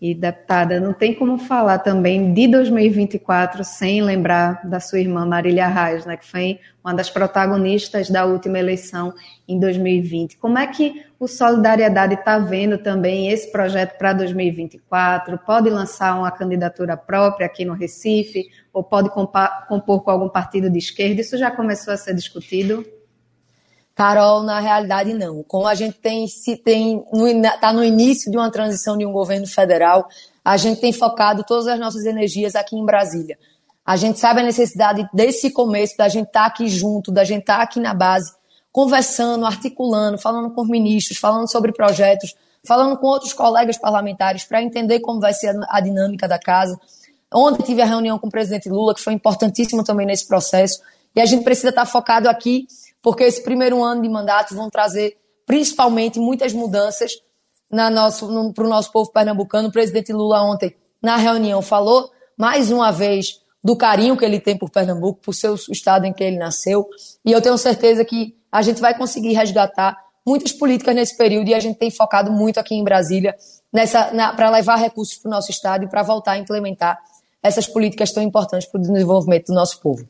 E, 0.00 0.14
deputada, 0.14 0.80
não 0.80 0.92
tem 0.92 1.14
como 1.14 1.38
falar 1.38 1.78
também 1.78 2.32
de 2.32 2.48
2024 2.48 3.62
sem 3.62 4.02
lembrar 4.02 4.66
da 4.66 4.80
sua 4.80 4.98
irmã 4.98 5.26
Marília 5.26 5.68
Reis, 5.68 6.06
né, 6.06 6.16
que 6.16 6.26
foi 6.26 6.58
uma 6.82 6.94
das 6.94 7.10
protagonistas 7.10 8.08
da 8.08 8.24
última 8.24 8.58
eleição 8.58 9.12
em 9.46 9.60
2020. 9.60 10.38
Como 10.38 10.58
é 10.58 10.66
que 10.66 11.04
o 11.18 11.28
Solidariedade 11.28 12.14
está 12.14 12.38
vendo 12.38 12.78
também 12.78 13.28
esse 13.28 13.52
projeto 13.52 13.98
para 13.98 14.14
2024? 14.14 15.38
Pode 15.38 15.68
lançar 15.68 16.18
uma 16.18 16.30
candidatura 16.30 16.96
própria 16.96 17.46
aqui 17.46 17.64
no 17.64 17.74
Recife? 17.74 18.48
Ou 18.72 18.82
pode 18.82 19.10
compor 19.10 20.02
com 20.02 20.10
algum 20.10 20.28
partido 20.28 20.70
de 20.70 20.78
esquerda? 20.78 21.20
Isso 21.20 21.36
já 21.36 21.50
começou 21.50 21.92
a 21.92 21.96
ser 21.98 22.14
discutido? 22.14 22.84
Carol, 24.00 24.42
na 24.42 24.60
realidade, 24.60 25.12
não. 25.12 25.42
Como 25.42 25.66
a 25.66 25.74
gente 25.74 25.98
tem 25.98 26.26
se 26.26 26.56
tem 26.56 27.04
está 27.44 27.70
no 27.70 27.84
início 27.84 28.30
de 28.30 28.38
uma 28.38 28.50
transição 28.50 28.96
de 28.96 29.04
um 29.04 29.12
governo 29.12 29.46
federal, 29.46 30.08
a 30.42 30.56
gente 30.56 30.80
tem 30.80 30.90
focado 30.90 31.44
todas 31.44 31.66
as 31.66 31.78
nossas 31.78 32.06
energias 32.06 32.54
aqui 32.54 32.74
em 32.74 32.86
Brasília. 32.86 33.38
A 33.84 33.96
gente 33.96 34.18
sabe 34.18 34.40
a 34.40 34.42
necessidade 34.42 35.06
desse 35.12 35.50
começo, 35.50 35.98
da 35.98 36.08
gente 36.08 36.28
estar 36.28 36.40
tá 36.40 36.46
aqui 36.46 36.66
junto, 36.66 37.12
da 37.12 37.24
gente 37.24 37.40
estar 37.40 37.58
tá 37.58 37.62
aqui 37.62 37.78
na 37.78 37.92
base, 37.92 38.32
conversando, 38.72 39.44
articulando, 39.44 40.16
falando 40.16 40.48
com 40.54 40.62
os 40.62 40.68
ministros, 40.70 41.18
falando 41.18 41.52
sobre 41.52 41.70
projetos, 41.70 42.34
falando 42.66 42.96
com 42.96 43.06
outros 43.06 43.34
colegas 43.34 43.76
parlamentares 43.76 44.44
para 44.44 44.62
entender 44.62 45.00
como 45.00 45.20
vai 45.20 45.34
ser 45.34 45.54
a 45.68 45.78
dinâmica 45.78 46.26
da 46.26 46.38
casa. 46.38 46.80
Ontem 47.30 47.64
tive 47.64 47.82
a 47.82 47.86
reunião 47.86 48.18
com 48.18 48.28
o 48.28 48.30
presidente 48.30 48.66
Lula, 48.66 48.94
que 48.94 49.02
foi 49.02 49.12
importantíssimo 49.12 49.84
também 49.84 50.06
nesse 50.06 50.26
processo, 50.26 50.80
e 51.14 51.20
a 51.20 51.26
gente 51.26 51.44
precisa 51.44 51.68
estar 51.68 51.84
tá 51.84 51.86
focado 51.86 52.30
aqui 52.30 52.66
porque 53.02 53.24
esse 53.24 53.42
primeiro 53.42 53.82
ano 53.82 54.02
de 54.02 54.08
mandato 54.08 54.54
vão 54.54 54.68
trazer 54.68 55.16
principalmente 55.46 56.18
muitas 56.18 56.52
mudanças 56.52 57.12
para 57.68 58.64
o 58.64 58.68
nosso 58.68 58.92
povo 58.92 59.10
pernambucano. 59.12 59.68
O 59.68 59.72
presidente 59.72 60.12
Lula 60.12 60.42
ontem, 60.42 60.74
na 61.02 61.16
reunião, 61.16 61.62
falou 61.62 62.10
mais 62.36 62.70
uma 62.70 62.90
vez 62.90 63.40
do 63.62 63.76
carinho 63.76 64.16
que 64.16 64.24
ele 64.24 64.40
tem 64.40 64.56
por 64.56 64.70
Pernambuco, 64.70 65.20
por 65.20 65.34
seu 65.34 65.54
estado 65.54 66.06
em 66.06 66.12
que 66.12 66.24
ele 66.24 66.38
nasceu. 66.38 66.88
E 67.24 67.32
eu 67.32 67.40
tenho 67.40 67.56
certeza 67.58 68.04
que 68.04 68.34
a 68.50 68.62
gente 68.62 68.80
vai 68.80 68.96
conseguir 68.96 69.32
resgatar 69.34 69.96
muitas 70.26 70.52
políticas 70.52 70.94
nesse 70.94 71.16
período 71.16 71.48
e 71.48 71.54
a 71.54 71.60
gente 71.60 71.78
tem 71.78 71.90
focado 71.90 72.30
muito 72.30 72.58
aqui 72.58 72.74
em 72.74 72.84
Brasília 72.84 73.36
para 74.36 74.50
levar 74.50 74.76
recursos 74.76 75.16
para 75.16 75.28
o 75.28 75.30
nosso 75.30 75.50
estado 75.50 75.84
e 75.84 75.88
para 75.88 76.02
voltar 76.02 76.32
a 76.32 76.38
implementar 76.38 76.98
essas 77.42 77.66
políticas 77.66 78.12
tão 78.12 78.22
importantes 78.22 78.68
para 78.68 78.78
o 78.78 78.82
desenvolvimento 78.82 79.46
do 79.46 79.54
nosso 79.54 79.80
povo 79.80 80.08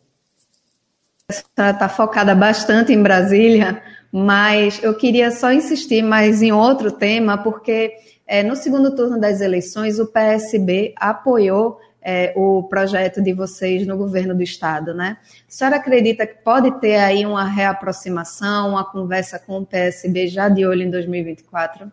está 1.31 1.88
focada 1.88 2.35
bastante 2.35 2.93
em 2.93 3.03
Brasília, 3.03 3.83
mas 4.12 4.83
eu 4.83 4.95
queria 4.95 5.31
só 5.31 5.53
insistir 5.53 6.03
mais 6.03 6.43
em 6.43 6.53
outro 6.53 6.90
tema, 6.90 7.38
porque 7.38 7.95
é, 8.27 8.43
no 8.43 8.57
segundo 8.57 8.95
turno 8.95 9.19
das 9.19 9.40
eleições 9.40 9.99
o 9.99 10.07
PSB 10.07 10.95
apoiou 10.97 11.81
é, 12.03 12.33
o 12.37 12.62
projeto 12.64 13.23
de 13.23 13.33
vocês 13.33 13.87
no 13.87 13.97
governo 13.97 14.35
do 14.35 14.43
estado, 14.43 14.95
né? 14.95 15.19
A 15.23 15.45
senhora 15.49 15.77
acredita 15.77 16.27
que 16.27 16.43
pode 16.43 16.81
ter 16.81 16.97
aí 16.97 17.27
uma 17.27 17.45
reaproximação, 17.45 18.71
uma 18.71 18.85
conversa 18.85 19.38
com 19.38 19.59
o 19.59 19.66
PSB 19.66 20.29
já 20.29 20.49
de 20.49 20.66
olho 20.66 20.83
em 20.83 20.90
2024? 20.90 21.90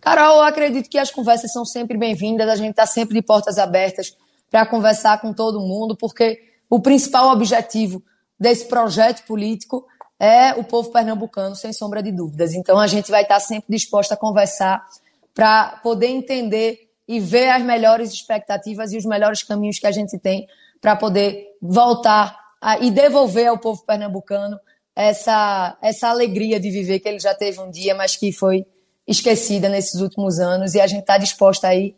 Carol, 0.00 0.36
eu 0.36 0.42
acredito 0.42 0.88
que 0.88 0.98
as 0.98 1.10
conversas 1.10 1.52
são 1.52 1.64
sempre 1.64 1.96
bem-vindas, 1.96 2.48
a 2.48 2.56
gente 2.56 2.70
está 2.70 2.86
sempre 2.86 3.14
de 3.14 3.22
portas 3.22 3.58
abertas 3.58 4.16
para 4.50 4.64
conversar 4.66 5.20
com 5.20 5.32
todo 5.32 5.60
mundo, 5.60 5.96
porque 5.96 6.40
o 6.68 6.80
principal 6.80 7.30
objetivo 7.30 8.02
desse 8.38 8.66
projeto 8.66 9.24
político 9.26 9.86
é 10.18 10.54
o 10.54 10.64
povo 10.64 10.90
pernambucano, 10.90 11.54
sem 11.54 11.72
sombra 11.72 12.02
de 12.02 12.10
dúvidas. 12.10 12.54
Então, 12.54 12.78
a 12.78 12.86
gente 12.86 13.10
vai 13.10 13.22
estar 13.22 13.40
sempre 13.40 13.74
disposta 13.74 14.14
a 14.14 14.16
conversar 14.16 14.86
para 15.34 15.78
poder 15.82 16.06
entender 16.06 16.88
e 17.06 17.20
ver 17.20 17.50
as 17.50 17.62
melhores 17.62 18.12
expectativas 18.12 18.92
e 18.92 18.96
os 18.96 19.04
melhores 19.04 19.42
caminhos 19.42 19.78
que 19.78 19.86
a 19.86 19.92
gente 19.92 20.18
tem 20.18 20.48
para 20.80 20.96
poder 20.96 21.56
voltar 21.60 22.36
a, 22.60 22.78
e 22.78 22.90
devolver 22.90 23.46
ao 23.46 23.58
povo 23.58 23.84
pernambucano 23.84 24.58
essa, 24.94 25.76
essa 25.82 26.08
alegria 26.08 26.58
de 26.58 26.70
viver 26.70 27.00
que 27.00 27.08
ele 27.08 27.20
já 27.20 27.34
teve 27.34 27.60
um 27.60 27.70
dia, 27.70 27.94
mas 27.94 28.16
que 28.16 28.32
foi 28.32 28.66
esquecida 29.06 29.68
nesses 29.68 30.00
últimos 30.00 30.40
anos. 30.40 30.74
E 30.74 30.80
a 30.80 30.86
gente 30.86 31.00
está 31.00 31.18
disposta 31.18 31.68
aí 31.68 31.94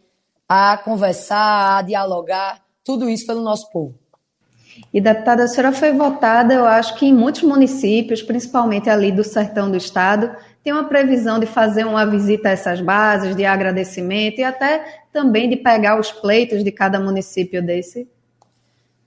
a 0.48 0.76
conversar, 0.76 1.78
a 1.78 1.82
dialogar, 1.82 2.62
tudo 2.82 3.08
isso 3.08 3.26
pelo 3.26 3.40
nosso 3.40 3.70
povo. 3.70 3.94
E, 4.92 5.00
deputada, 5.00 5.44
a 5.44 5.48
senhora 5.48 5.72
foi 5.72 5.92
votada, 5.92 6.54
eu 6.54 6.64
acho 6.64 6.94
que 6.96 7.06
em 7.06 7.12
muitos 7.12 7.42
municípios, 7.42 8.22
principalmente 8.22 8.88
ali 8.88 9.12
do 9.12 9.22
sertão 9.22 9.70
do 9.70 9.76
estado, 9.76 10.34
tem 10.64 10.72
uma 10.72 10.84
previsão 10.84 11.38
de 11.38 11.46
fazer 11.46 11.86
uma 11.86 12.04
visita 12.06 12.48
a 12.48 12.52
essas 12.52 12.80
bases, 12.80 13.36
de 13.36 13.44
agradecimento 13.44 14.38
e 14.38 14.44
até 14.44 15.02
também 15.12 15.48
de 15.48 15.56
pegar 15.56 15.98
os 15.98 16.10
pleitos 16.10 16.64
de 16.64 16.72
cada 16.72 16.98
município 16.98 17.62
desse? 17.62 18.08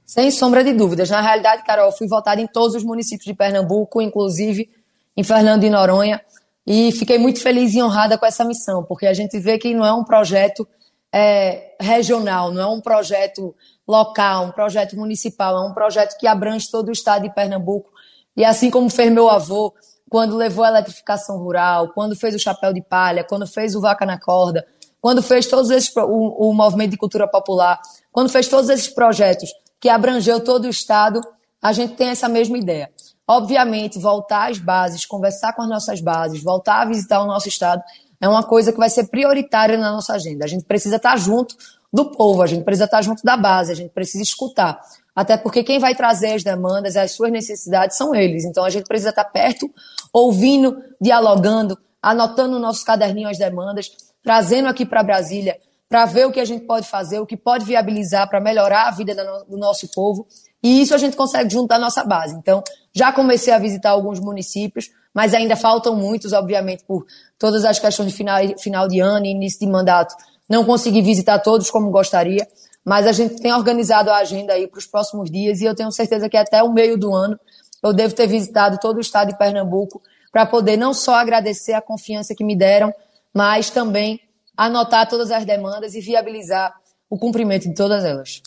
Sem 0.05 0.29
sombra 0.29 0.63
de 0.63 0.73
dúvidas. 0.73 1.09
Na 1.09 1.21
realidade, 1.21 1.63
Carol, 1.63 1.91
fui 1.91 2.07
votada 2.07 2.41
em 2.41 2.47
todos 2.47 2.75
os 2.75 2.83
municípios 2.83 3.25
de 3.25 3.33
Pernambuco, 3.33 4.01
inclusive 4.01 4.69
em 5.15 5.23
Fernando 5.23 5.61
de 5.61 5.69
Noronha, 5.69 6.21
e 6.65 6.91
fiquei 6.91 7.17
muito 7.17 7.39
feliz 7.39 7.73
e 7.73 7.81
honrada 7.81 8.17
com 8.17 8.25
essa 8.25 8.45
missão, 8.45 8.83
porque 8.83 9.07
a 9.07 9.13
gente 9.13 9.39
vê 9.39 9.57
que 9.57 9.73
não 9.73 9.85
é 9.85 9.93
um 9.93 10.03
projeto 10.03 10.67
é, 11.11 11.75
regional, 11.79 12.51
não 12.51 12.61
é 12.61 12.67
um 12.67 12.81
projeto 12.81 13.53
local, 13.91 14.45
um 14.45 14.51
projeto 14.51 14.95
municipal, 14.95 15.55
é 15.55 15.69
um 15.69 15.73
projeto 15.73 16.17
que 16.17 16.25
abrange 16.25 16.71
todo 16.71 16.89
o 16.89 16.91
estado 16.91 17.23
de 17.23 17.33
Pernambuco. 17.33 17.89
E 18.35 18.45
assim 18.45 18.71
como 18.71 18.89
fez 18.89 19.11
meu 19.11 19.29
avô, 19.29 19.73
quando 20.09 20.35
levou 20.35 20.63
a 20.63 20.69
eletrificação 20.69 21.37
rural, 21.37 21.89
quando 21.93 22.15
fez 22.15 22.33
o 22.33 22.39
chapéu 22.39 22.73
de 22.73 22.81
palha, 22.81 23.23
quando 23.23 23.45
fez 23.45 23.75
o 23.75 23.81
vaca 23.81 24.05
na 24.05 24.19
corda, 24.19 24.65
quando 25.01 25.21
fez 25.21 25.45
todos 25.47 25.69
esses 25.69 25.93
o, 25.95 26.49
o 26.49 26.53
movimento 26.53 26.91
de 26.91 26.97
cultura 26.97 27.27
popular, 27.27 27.79
quando 28.11 28.29
fez 28.29 28.47
todos 28.47 28.69
esses 28.69 28.87
projetos 28.87 29.51
que 29.79 29.89
abrangeu 29.89 30.39
todo 30.39 30.65
o 30.65 30.69
estado, 30.69 31.21
a 31.61 31.73
gente 31.73 31.95
tem 31.95 32.09
essa 32.09 32.29
mesma 32.29 32.57
ideia. 32.57 32.89
Obviamente, 33.27 33.99
voltar 33.99 34.49
às 34.49 34.57
bases, 34.57 35.05
conversar 35.05 35.53
com 35.53 35.61
as 35.61 35.69
nossas 35.69 36.01
bases, 36.01 36.41
voltar 36.41 36.81
a 36.81 36.85
visitar 36.85 37.21
o 37.21 37.27
nosso 37.27 37.47
estado 37.47 37.81
é 38.21 38.29
uma 38.29 38.43
coisa 38.43 38.71
que 38.71 38.77
vai 38.77 38.89
ser 38.89 39.07
prioritária 39.07 39.77
na 39.77 39.91
nossa 39.91 40.13
agenda. 40.13 40.45
A 40.45 40.47
gente 40.47 40.63
precisa 40.63 40.97
estar 40.97 41.17
junto 41.17 41.55
do 41.91 42.11
povo, 42.11 42.41
a 42.41 42.47
gente 42.47 42.63
precisa 42.63 42.85
estar 42.85 43.01
junto 43.01 43.23
da 43.23 43.35
base, 43.35 43.71
a 43.71 43.75
gente 43.75 43.91
precisa 43.91 44.23
escutar. 44.23 44.79
Até 45.15 45.35
porque 45.35 45.63
quem 45.63 45.77
vai 45.77 45.93
trazer 45.93 46.33
as 46.33 46.43
demandas, 46.43 46.95
as 46.95 47.11
suas 47.11 47.31
necessidades 47.31 47.97
são 47.97 48.15
eles. 48.15 48.45
Então 48.45 48.63
a 48.63 48.69
gente 48.69 48.85
precisa 48.85 49.09
estar 49.09 49.25
perto, 49.25 49.69
ouvindo, 50.13 50.81
dialogando, 51.01 51.77
anotando 52.01 52.53
no 52.53 52.59
nosso 52.59 52.85
caderninho 52.85 53.27
as 53.27 53.37
demandas, 53.37 53.91
trazendo 54.23 54.67
aqui 54.69 54.85
para 54.85 55.03
Brasília 55.03 55.57
para 55.91 56.05
ver 56.05 56.25
o 56.25 56.31
que 56.31 56.39
a 56.39 56.45
gente 56.45 56.65
pode 56.65 56.87
fazer, 56.87 57.19
o 57.19 57.25
que 57.25 57.35
pode 57.35 57.65
viabilizar 57.65 58.29
para 58.29 58.39
melhorar 58.39 58.87
a 58.87 58.91
vida 58.91 59.13
do 59.45 59.57
nosso 59.57 59.89
povo. 59.89 60.25
E 60.63 60.81
isso 60.81 60.95
a 60.95 60.97
gente 60.97 61.17
consegue 61.17 61.51
juntar 61.51 61.75
a 61.75 61.79
nossa 61.79 62.01
base. 62.05 62.33
Então, 62.33 62.63
já 62.93 63.11
comecei 63.11 63.51
a 63.51 63.59
visitar 63.59 63.89
alguns 63.89 64.17
municípios, 64.17 64.89
mas 65.13 65.33
ainda 65.33 65.57
faltam 65.57 65.93
muitos, 65.93 66.31
obviamente, 66.31 66.85
por 66.85 67.05
todas 67.37 67.65
as 67.65 67.77
questões 67.77 68.09
de 68.09 68.15
final, 68.15 68.39
final 68.57 68.87
de 68.87 69.01
ano 69.01 69.25
e 69.25 69.31
início 69.31 69.59
de 69.59 69.67
mandato. 69.67 70.15
Não 70.51 70.65
consegui 70.65 71.01
visitar 71.01 71.39
todos 71.39 71.71
como 71.71 71.89
gostaria, 71.91 72.45
mas 72.83 73.07
a 73.07 73.13
gente 73.13 73.41
tem 73.41 73.53
organizado 73.53 74.09
a 74.09 74.17
agenda 74.17 74.51
aí 74.51 74.67
para 74.67 74.79
os 74.79 74.85
próximos 74.85 75.31
dias 75.31 75.61
e 75.61 75.63
eu 75.63 75.73
tenho 75.73 75.89
certeza 75.93 76.27
que 76.27 76.35
até 76.35 76.61
o 76.61 76.73
meio 76.73 76.97
do 76.97 77.15
ano 77.15 77.39
eu 77.81 77.93
devo 77.93 78.13
ter 78.13 78.27
visitado 78.27 78.77
todo 78.77 78.97
o 78.97 78.99
estado 78.99 79.29
de 79.29 79.37
Pernambuco 79.37 80.01
para 80.29 80.45
poder 80.45 80.75
não 80.75 80.93
só 80.93 81.15
agradecer 81.15 81.71
a 81.71 81.81
confiança 81.81 82.35
que 82.35 82.43
me 82.43 82.53
deram, 82.53 82.93
mas 83.33 83.69
também 83.69 84.19
anotar 84.57 85.07
todas 85.07 85.31
as 85.31 85.45
demandas 85.45 85.95
e 85.95 86.01
viabilizar 86.01 86.75
o 87.09 87.17
cumprimento 87.17 87.69
de 87.69 87.73
todas 87.73 88.03
elas. 88.03 88.41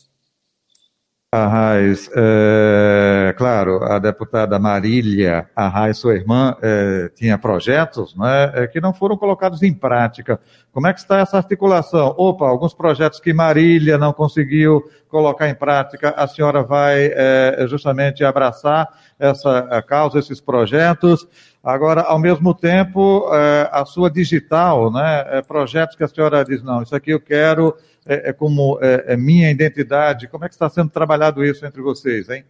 Arraes, 1.35 2.09
é, 2.15 3.35
claro, 3.37 3.83
a 3.83 3.99
deputada 3.99 4.57
Marília 4.57 5.49
Arraes, 5.57 5.99
sua 5.99 6.15
irmã, 6.15 6.57
é, 6.63 7.11
tinha 7.13 7.37
projetos 7.37 8.15
né, 8.15 8.53
é, 8.55 8.67
que 8.69 8.81
não 8.81 8.95
foram 8.95 9.17
colocados 9.17 9.61
em 9.65 9.75
prática. 9.75 10.39
Como 10.71 10.87
é 10.87 10.93
que 10.93 11.01
está 11.01 11.19
essa 11.19 11.37
articulação? 11.37 12.15
Opa, 12.17 12.47
alguns 12.47 12.73
projetos 12.73 13.19
que 13.19 13.33
Marília 13.33 13.99
não 13.99 14.13
conseguiu 14.13 14.85
colocar 15.09 15.49
em 15.49 15.55
prática, 15.57 16.11
a 16.17 16.29
senhora 16.29 16.63
vai 16.63 17.11
é, 17.13 17.67
justamente 17.69 18.25
abraçar 18.25 18.89
essa 19.19 19.83
causa, 19.83 20.21
esses 20.21 20.41
projetos. 20.41 21.27
Agora, 21.63 22.03
ao 22.03 22.19
mesmo 22.19 22.55
tempo, 22.55 23.29
é, 23.33 23.69
a 23.73 23.85
sua 23.85 24.09
digital, 24.09 24.93
né, 24.93 25.25
é, 25.31 25.43
projetos 25.43 25.97
que 25.97 26.05
a 26.05 26.09
senhora 26.09 26.45
diz, 26.45 26.63
não, 26.63 26.83
isso 26.83 26.95
aqui 26.95 27.11
eu 27.11 27.21
quero 27.21 27.75
é, 28.07 28.31
é 28.31 28.33
como 28.33 28.79
é, 28.81 29.13
é, 29.15 29.17
minha 29.17 29.51
identidade. 29.51 30.29
Como 30.29 30.45
é 30.45 30.49
que 30.49 30.55
está 30.55 30.69
sendo 30.69 30.91
trabalhado 30.91 31.45
isso 31.45 31.65
entre 31.65 31.81
vocês, 31.83 32.29
hein? 32.29 32.45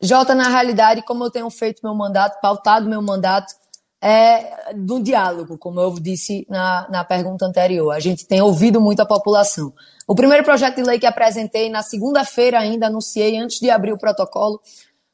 Jota, 0.00 0.34
na 0.34 0.48
realidade, 0.48 1.02
como 1.02 1.24
eu 1.24 1.30
tenho 1.30 1.48
feito 1.50 1.80
meu 1.82 1.94
mandato, 1.94 2.40
pautado 2.40 2.88
meu 2.88 3.00
mandato, 3.00 3.54
é 4.02 4.74
do 4.74 5.02
diálogo, 5.02 5.56
como 5.56 5.80
eu 5.80 5.94
disse 5.94 6.46
na, 6.50 6.86
na 6.90 7.04
pergunta 7.04 7.46
anterior. 7.46 7.90
A 7.90 8.00
gente 8.00 8.26
tem 8.26 8.42
ouvido 8.42 8.80
muito 8.80 9.00
a 9.00 9.06
população. 9.06 9.72
O 10.06 10.14
primeiro 10.14 10.44
projeto 10.44 10.76
de 10.76 10.82
lei 10.82 10.98
que 10.98 11.06
apresentei, 11.06 11.70
na 11.70 11.82
segunda-feira 11.82 12.58
ainda 12.58 12.88
anunciei, 12.88 13.38
antes 13.38 13.58
de 13.58 13.70
abrir 13.70 13.94
o 13.94 13.98
protocolo 13.98 14.60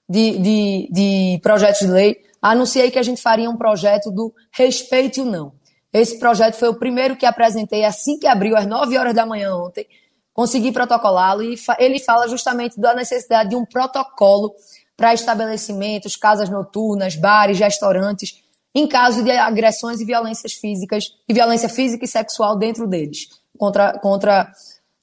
de, 0.08 0.38
de, 0.38 0.88
de 0.90 1.40
projetos 1.40 1.80
de 1.80 1.86
lei, 1.86 2.16
anunciei 2.42 2.90
que 2.90 2.98
a 2.98 3.02
gente 3.02 3.22
faria 3.22 3.48
um 3.48 3.56
projeto 3.56 4.10
do 4.10 4.34
respeito 4.50 5.20
e 5.20 5.22
o 5.22 5.24
não. 5.24 5.52
Esse 5.92 6.18
projeto 6.18 6.54
foi 6.54 6.68
o 6.68 6.74
primeiro 6.74 7.16
que 7.16 7.26
apresentei 7.26 7.84
assim 7.84 8.18
que 8.18 8.26
abriu, 8.26 8.56
às 8.56 8.66
9 8.66 8.96
horas 8.96 9.14
da 9.14 9.26
manhã 9.26 9.54
ontem. 9.56 9.86
Consegui 10.32 10.72
protocolá-lo 10.72 11.42
e 11.42 11.56
ele 11.78 11.98
fala 11.98 12.28
justamente 12.28 12.78
da 12.80 12.94
necessidade 12.94 13.50
de 13.50 13.56
um 13.56 13.64
protocolo 13.64 14.54
para 14.96 15.14
estabelecimentos, 15.14 16.14
casas 16.14 16.48
noturnas, 16.48 17.16
bares, 17.16 17.58
restaurantes, 17.58 18.42
em 18.74 18.86
caso 18.86 19.24
de 19.24 19.30
agressões 19.32 20.00
e 20.00 20.04
violências 20.04 20.52
físicas, 20.52 21.16
e 21.28 21.34
violência 21.34 21.68
física 21.68 22.04
e 22.04 22.08
sexual 22.08 22.56
dentro 22.56 22.86
deles, 22.86 23.28
contra, 23.58 23.98
contra 23.98 24.52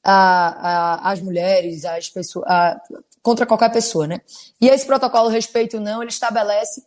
a, 0.04 1.02
a, 1.04 1.12
as 1.12 1.22
mulheres, 1.22 1.84
as 1.84 2.10
pessoas, 2.10 2.46
a, 2.48 2.80
contra 3.22 3.46
qualquer 3.46 3.72
pessoa, 3.72 4.08
né? 4.08 4.22
E 4.62 4.70
esse 4.70 4.86
protocolo 4.86 5.28
Respeito 5.28 5.82
Não, 5.82 6.02
ele 6.02 6.12
estabelece 6.12 6.82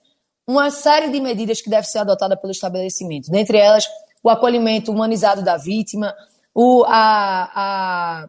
uma 0.50 0.70
série 0.70 1.08
de 1.10 1.20
medidas 1.20 1.60
que 1.60 1.70
deve 1.70 1.86
ser 1.86 1.98
adotada 1.98 2.36
pelo 2.36 2.50
estabelecimento, 2.50 3.30
dentre 3.30 3.56
elas 3.56 3.86
o 4.22 4.28
acolhimento 4.28 4.90
humanizado 4.90 5.42
da 5.42 5.56
vítima, 5.56 6.12
o, 6.52 6.84
a, 6.86 8.26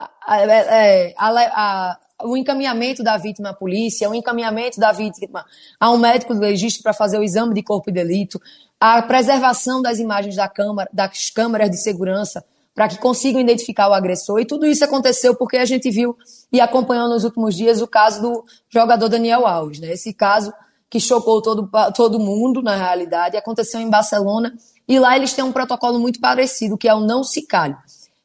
a, 0.00 0.08
a, 0.26 0.40
é, 0.40 1.14
a, 1.18 1.98
o 2.24 2.36
encaminhamento 2.36 3.02
da 3.02 3.18
vítima 3.18 3.50
à 3.50 3.54
polícia, 3.54 4.08
o 4.08 4.14
encaminhamento 4.14 4.80
da 4.80 4.90
vítima 4.90 5.44
a 5.78 5.90
um 5.90 5.98
médico 5.98 6.34
do 6.34 6.40
legista 6.40 6.82
para 6.82 6.94
fazer 6.94 7.18
o 7.18 7.22
exame 7.22 7.54
de 7.54 7.62
corpo 7.62 7.90
e 7.90 7.92
delito, 7.92 8.40
a 8.80 9.02
preservação 9.02 9.82
das 9.82 9.98
imagens 9.98 10.34
da 10.34 10.48
câmara, 10.48 10.88
das 10.92 11.28
câmeras 11.30 11.70
de 11.70 11.76
segurança 11.76 12.42
para 12.74 12.88
que 12.88 12.96
consigam 12.98 13.40
identificar 13.40 13.88
o 13.88 13.92
agressor. 13.92 14.40
E 14.40 14.46
tudo 14.46 14.64
isso 14.64 14.84
aconteceu 14.84 15.34
porque 15.34 15.56
a 15.56 15.64
gente 15.64 15.90
viu 15.90 16.16
e 16.50 16.60
acompanhou 16.60 17.08
nos 17.08 17.24
últimos 17.24 17.54
dias 17.54 17.82
o 17.82 17.88
caso 17.88 18.22
do 18.22 18.44
jogador 18.70 19.08
Daniel 19.08 19.46
Alves. 19.46 19.80
Né? 19.80 19.92
Esse 19.92 20.14
caso 20.14 20.52
que 20.90 20.98
chocou 20.98 21.42
todo, 21.42 21.68
todo 21.94 22.18
mundo, 22.18 22.62
na 22.62 22.74
realidade, 22.74 23.36
aconteceu 23.36 23.80
em 23.80 23.90
Barcelona, 23.90 24.54
e 24.86 24.98
lá 24.98 25.16
eles 25.16 25.32
têm 25.32 25.44
um 25.44 25.52
protocolo 25.52 25.98
muito 25.98 26.18
parecido, 26.20 26.78
que 26.78 26.88
é 26.88 26.94
o 26.94 27.00
não 27.00 27.22
se 27.22 27.46
calhe. 27.46 27.76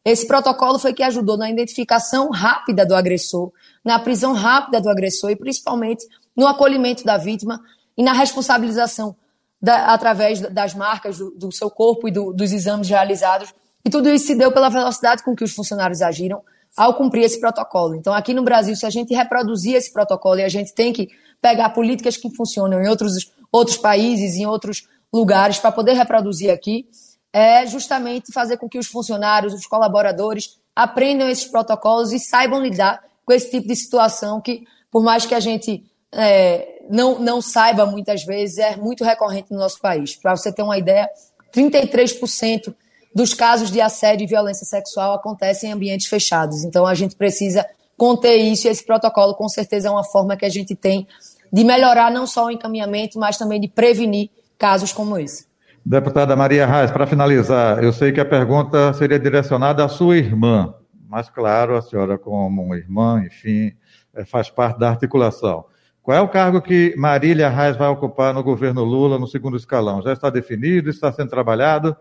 Esse 0.06 0.28
protocolo 0.28 0.80
foi 0.80 0.94
que 0.94 1.04
ajudou 1.04 1.38
na 1.38 1.50
identificação 1.50 2.30
rápida 2.30 2.86
do 2.86 2.96
agressor, 2.96 3.52
na 3.84 4.00
prisão 4.00 4.34
rápida 4.34 4.82
do 4.82 4.90
agressor 4.90 5.32
e 5.32 5.36
principalmente 5.36 6.06
no 6.36 6.48
acolhimento 6.48 7.04
da 7.04 7.18
vítima 7.18 7.62
e 7.98 8.04
na 8.04 8.14
responsabilização 8.14 9.16
da, 9.62 9.94
através 9.94 10.42
das 10.42 10.74
marcas 10.74 11.18
do, 11.18 11.32
do 11.32 11.52
seu 11.52 11.70
corpo 11.70 12.08
e 12.08 12.12
do, 12.12 12.34
dos 12.34 12.52
exames 12.52 12.90
realizados. 12.90 13.54
E 13.86 13.90
tudo 13.90 14.10
isso 14.10 14.28
se 14.28 14.36
deu 14.36 14.52
pela 14.52 14.70
velocidade 14.70 15.24
com 15.24 15.36
que 15.36 15.44
os 15.44 15.54
funcionários 15.54 16.02
agiram 16.02 16.42
ao 16.76 16.96
cumprir 16.96 17.24
esse 17.24 17.40
protocolo. 17.40 17.96
Então, 17.96 18.14
aqui 18.14 18.34
no 18.34 18.44
Brasil, 18.44 18.76
se 18.76 18.86
a 18.86 18.90
gente 18.90 19.14
reproduzir 19.14 19.76
esse 19.76 19.92
protocolo 19.92 20.40
e 20.40 20.44
a 20.44 20.50
gente 20.50 20.74
tem 20.74 20.92
que 20.92 21.10
pegar 21.42 21.70
políticas 21.70 22.18
que 22.18 22.30
funcionam 22.36 22.82
em 22.82 22.88
outros, 22.88 23.32
outros 23.52 23.78
países, 23.78 24.36
em 24.36 24.46
outros 24.46 24.88
lugares, 25.14 25.60
para 25.60 25.72
poder 25.72 25.94
reproduzir 25.94 26.52
aqui, 26.52 26.88
é 27.32 27.66
justamente 27.66 28.32
fazer 28.32 28.58
com 28.58 28.68
que 28.68 28.78
os 28.78 28.88
funcionários, 28.88 29.54
os 29.54 29.66
colaboradores, 29.66 30.58
aprendam 30.76 31.30
esses 31.30 31.46
protocolos 31.46 32.12
e 32.12 32.20
saibam 32.20 32.62
lidar 32.62 33.04
com 33.26 33.34
esse 33.34 33.50
tipo 33.52 33.68
de 33.68 33.76
situação 33.76 34.42
que, 34.42 34.64
por 34.92 35.04
mais 35.04 35.26
que 35.26 35.36
a 35.36 35.40
gente 35.40 35.84
é, 36.12 36.82
não, 36.90 37.20
não 37.20 37.42
saiba 37.42 37.86
muitas 37.86 38.24
vezes, 38.24 38.58
é 38.58 38.76
muito 38.76 39.04
recorrente 39.04 39.52
no 39.52 39.60
nosso 39.60 39.80
país. 39.80 40.16
Para 40.16 40.36
você 40.36 40.52
ter 40.52 40.64
uma 40.64 40.78
ideia, 40.78 41.10
33% 41.54 42.74
dos 43.14 43.34
casos 43.34 43.72
de 43.72 43.80
assédio 43.80 44.26
e 44.26 44.28
violência 44.28 44.66
sexual 44.66 45.14
acontecem 45.14 45.70
em 45.70 45.74
ambientes 45.74 46.08
fechados. 46.08 46.64
Então 46.64 46.86
a 46.86 46.94
gente 46.94 47.16
precisa 47.16 47.66
conter 47.98 48.38
isso 48.38 48.68
e 48.68 48.72
esse 48.72 48.86
protocolo 48.86 49.36
com 49.36 49.48
certeza 49.48 49.88
é 49.88 49.92
uma 49.92 50.04
forma 50.04 50.36
que 50.36 50.46
a 50.46 50.50
gente 50.50 50.76
tem 50.76 51.08
de 51.52 51.64
melhorar 51.64 52.12
não 52.12 52.26
só 52.26 52.48
o 52.48 52.52
encaminhamento, 52.52 53.20
mas 53.20 53.38
também 53.38 53.62
de 53.62 53.68
prevenir 53.68 54.30
casos 54.58 54.92
como 54.92 55.18
esse. 55.18 55.46
Deputada 55.86 56.36
Maria 56.36 56.66
Reis, 56.66 56.90
para 56.90 57.06
finalizar, 57.06 57.84
eu 57.84 57.92
sei 57.92 58.12
que 58.12 58.20
a 58.20 58.26
pergunta 58.26 58.94
seria 58.94 59.20
direcionada 59.20 59.84
à 59.84 59.90
sua 59.90 60.18
irmã, 60.18 60.74
mas 61.08 61.30
claro, 61.30 61.76
a 61.76 61.82
senhora 61.82 62.18
como 62.18 62.74
irmã, 62.74 63.22
enfim, 63.26 63.74
é, 64.16 64.24
faz 64.24 64.50
parte 64.50 64.80
da 64.80 64.90
articulação. 64.90 65.66
Qual 66.02 66.18
é 66.18 66.22
o 66.22 66.28
cargo 66.28 66.62
que 66.62 66.96
Marília 66.98 67.50
Reis 67.50 67.78
vai 67.78 67.88
ocupar 67.88 68.34
no 68.34 68.44
governo 68.44 68.84
Lula 68.84 69.20
no 69.20 69.28
segundo 69.28 69.56
escalão? 69.56 70.02
Já 70.02 70.14
está 70.14 70.30
definido? 70.30 70.90
Está 70.90 71.12
sendo 71.12 71.30
trabalhado? 71.30 71.96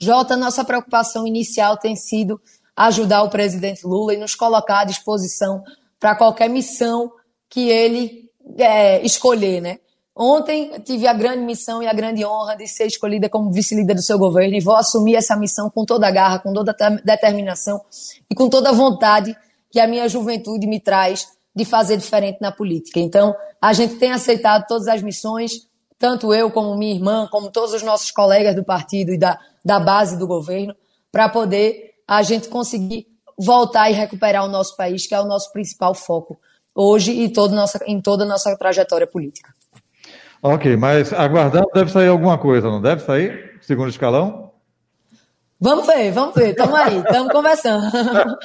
Jota, 0.00 0.36
nossa 0.36 0.64
preocupação 0.64 1.26
inicial 1.26 1.76
tem 1.76 1.96
sido 1.96 2.40
ajudar 2.76 3.22
o 3.22 3.30
presidente 3.30 3.86
Lula 3.86 4.14
e 4.14 4.16
nos 4.16 4.34
colocar 4.34 4.80
à 4.80 4.84
disposição 4.84 5.62
para 5.98 6.14
qualquer 6.14 6.48
missão 6.48 7.10
que 7.50 7.68
ele 7.68 8.30
é, 8.56 9.04
escolher, 9.04 9.60
né? 9.60 9.78
Ontem 10.14 10.72
tive 10.84 11.06
a 11.06 11.12
grande 11.12 11.44
missão 11.44 11.80
e 11.80 11.86
a 11.86 11.92
grande 11.92 12.24
honra 12.24 12.56
de 12.56 12.66
ser 12.66 12.86
escolhida 12.86 13.28
como 13.28 13.52
vice-líder 13.52 13.94
do 13.94 14.02
seu 14.02 14.18
governo 14.18 14.56
e 14.56 14.60
vou 14.60 14.74
assumir 14.74 15.14
essa 15.14 15.36
missão 15.36 15.70
com 15.70 15.84
toda 15.84 16.08
a 16.08 16.10
garra, 16.10 16.40
com 16.40 16.52
toda 16.52 16.74
a 16.78 16.90
determinação 16.90 17.80
e 18.28 18.34
com 18.34 18.48
toda 18.48 18.70
a 18.70 18.72
vontade 18.72 19.36
que 19.70 19.78
a 19.78 19.86
minha 19.86 20.08
juventude 20.08 20.66
me 20.66 20.80
traz 20.80 21.28
de 21.54 21.64
fazer 21.64 21.96
diferente 21.96 22.38
na 22.40 22.50
política. 22.50 22.98
Então, 22.98 23.34
a 23.60 23.72
gente 23.72 23.96
tem 23.96 24.10
aceitado 24.10 24.66
todas 24.66 24.88
as 24.88 25.02
missões, 25.02 25.67
tanto 25.98 26.32
eu 26.32 26.50
como 26.50 26.76
minha 26.76 26.94
irmã, 26.94 27.28
como 27.30 27.50
todos 27.50 27.74
os 27.74 27.82
nossos 27.82 28.10
colegas 28.10 28.54
do 28.54 28.64
partido 28.64 29.12
e 29.12 29.18
da, 29.18 29.38
da 29.64 29.80
base 29.80 30.16
do 30.18 30.26
governo, 30.26 30.74
para 31.10 31.28
poder 31.28 31.94
a 32.06 32.22
gente 32.22 32.48
conseguir 32.48 33.06
voltar 33.38 33.90
e 33.90 33.94
recuperar 33.94 34.44
o 34.44 34.48
nosso 34.48 34.76
país, 34.76 35.06
que 35.06 35.14
é 35.14 35.20
o 35.20 35.26
nosso 35.26 35.52
principal 35.52 35.94
foco 35.94 36.38
hoje 36.74 37.10
e 37.12 37.28
todo 37.28 37.54
nossa, 37.54 37.80
em 37.86 38.00
toda 38.00 38.24
a 38.24 38.26
nossa 38.26 38.56
trajetória 38.56 39.06
política. 39.06 39.52
Ok, 40.40 40.76
mas 40.76 41.12
aguardando 41.12 41.68
deve 41.74 41.90
sair 41.90 42.08
alguma 42.08 42.38
coisa, 42.38 42.68
não 42.68 42.80
deve 42.80 43.02
sair? 43.02 43.58
Segundo 43.60 43.88
escalão? 43.90 44.52
Vamos 45.60 45.88
ver, 45.88 46.12
vamos 46.12 46.36
ver, 46.36 46.50
estamos 46.50 46.74
aí, 46.76 46.98
estamos 46.98 47.32
conversando. 47.32 47.84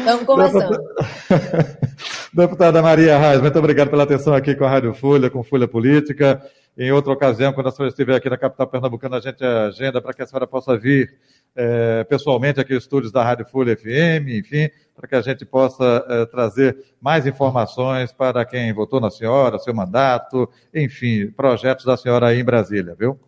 Estamos 0.00 0.24
conversando. 0.24 0.76
Deputada 2.38 2.80
Maria 2.80 3.18
Reis, 3.18 3.40
muito 3.40 3.58
obrigado 3.58 3.90
pela 3.90 4.04
atenção 4.04 4.32
aqui 4.32 4.54
com 4.54 4.64
a 4.64 4.70
Rádio 4.70 4.94
Folha, 4.94 5.28
com 5.28 5.42
Folha 5.42 5.66
Política. 5.66 6.40
Em 6.78 6.92
outra 6.92 7.12
ocasião, 7.12 7.52
quando 7.52 7.66
a 7.66 7.72
senhora 7.72 7.88
estiver 7.88 8.14
aqui 8.14 8.30
na 8.30 8.38
capital 8.38 8.68
pernambucana, 8.68 9.16
a 9.16 9.20
gente 9.20 9.44
agenda 9.44 10.00
para 10.00 10.14
que 10.14 10.22
a 10.22 10.26
senhora 10.28 10.46
possa 10.46 10.78
vir 10.78 11.18
é, 11.56 12.04
pessoalmente 12.04 12.60
aqui 12.60 12.74
os 12.74 12.84
estúdios 12.84 13.10
da 13.10 13.24
Rádio 13.24 13.44
Folha 13.44 13.76
FM, 13.76 14.28
enfim, 14.38 14.70
para 14.94 15.08
que 15.08 15.16
a 15.16 15.20
gente 15.20 15.44
possa 15.44 16.06
é, 16.08 16.26
trazer 16.26 16.78
mais 17.00 17.26
informações 17.26 18.12
para 18.12 18.44
quem 18.44 18.72
votou 18.72 19.00
na 19.00 19.10
senhora, 19.10 19.58
seu 19.58 19.74
mandato, 19.74 20.48
enfim, 20.72 21.32
projetos 21.32 21.84
da 21.84 21.96
senhora 21.96 22.28
aí 22.28 22.38
em 22.38 22.44
Brasília, 22.44 22.94
viu? 22.96 23.18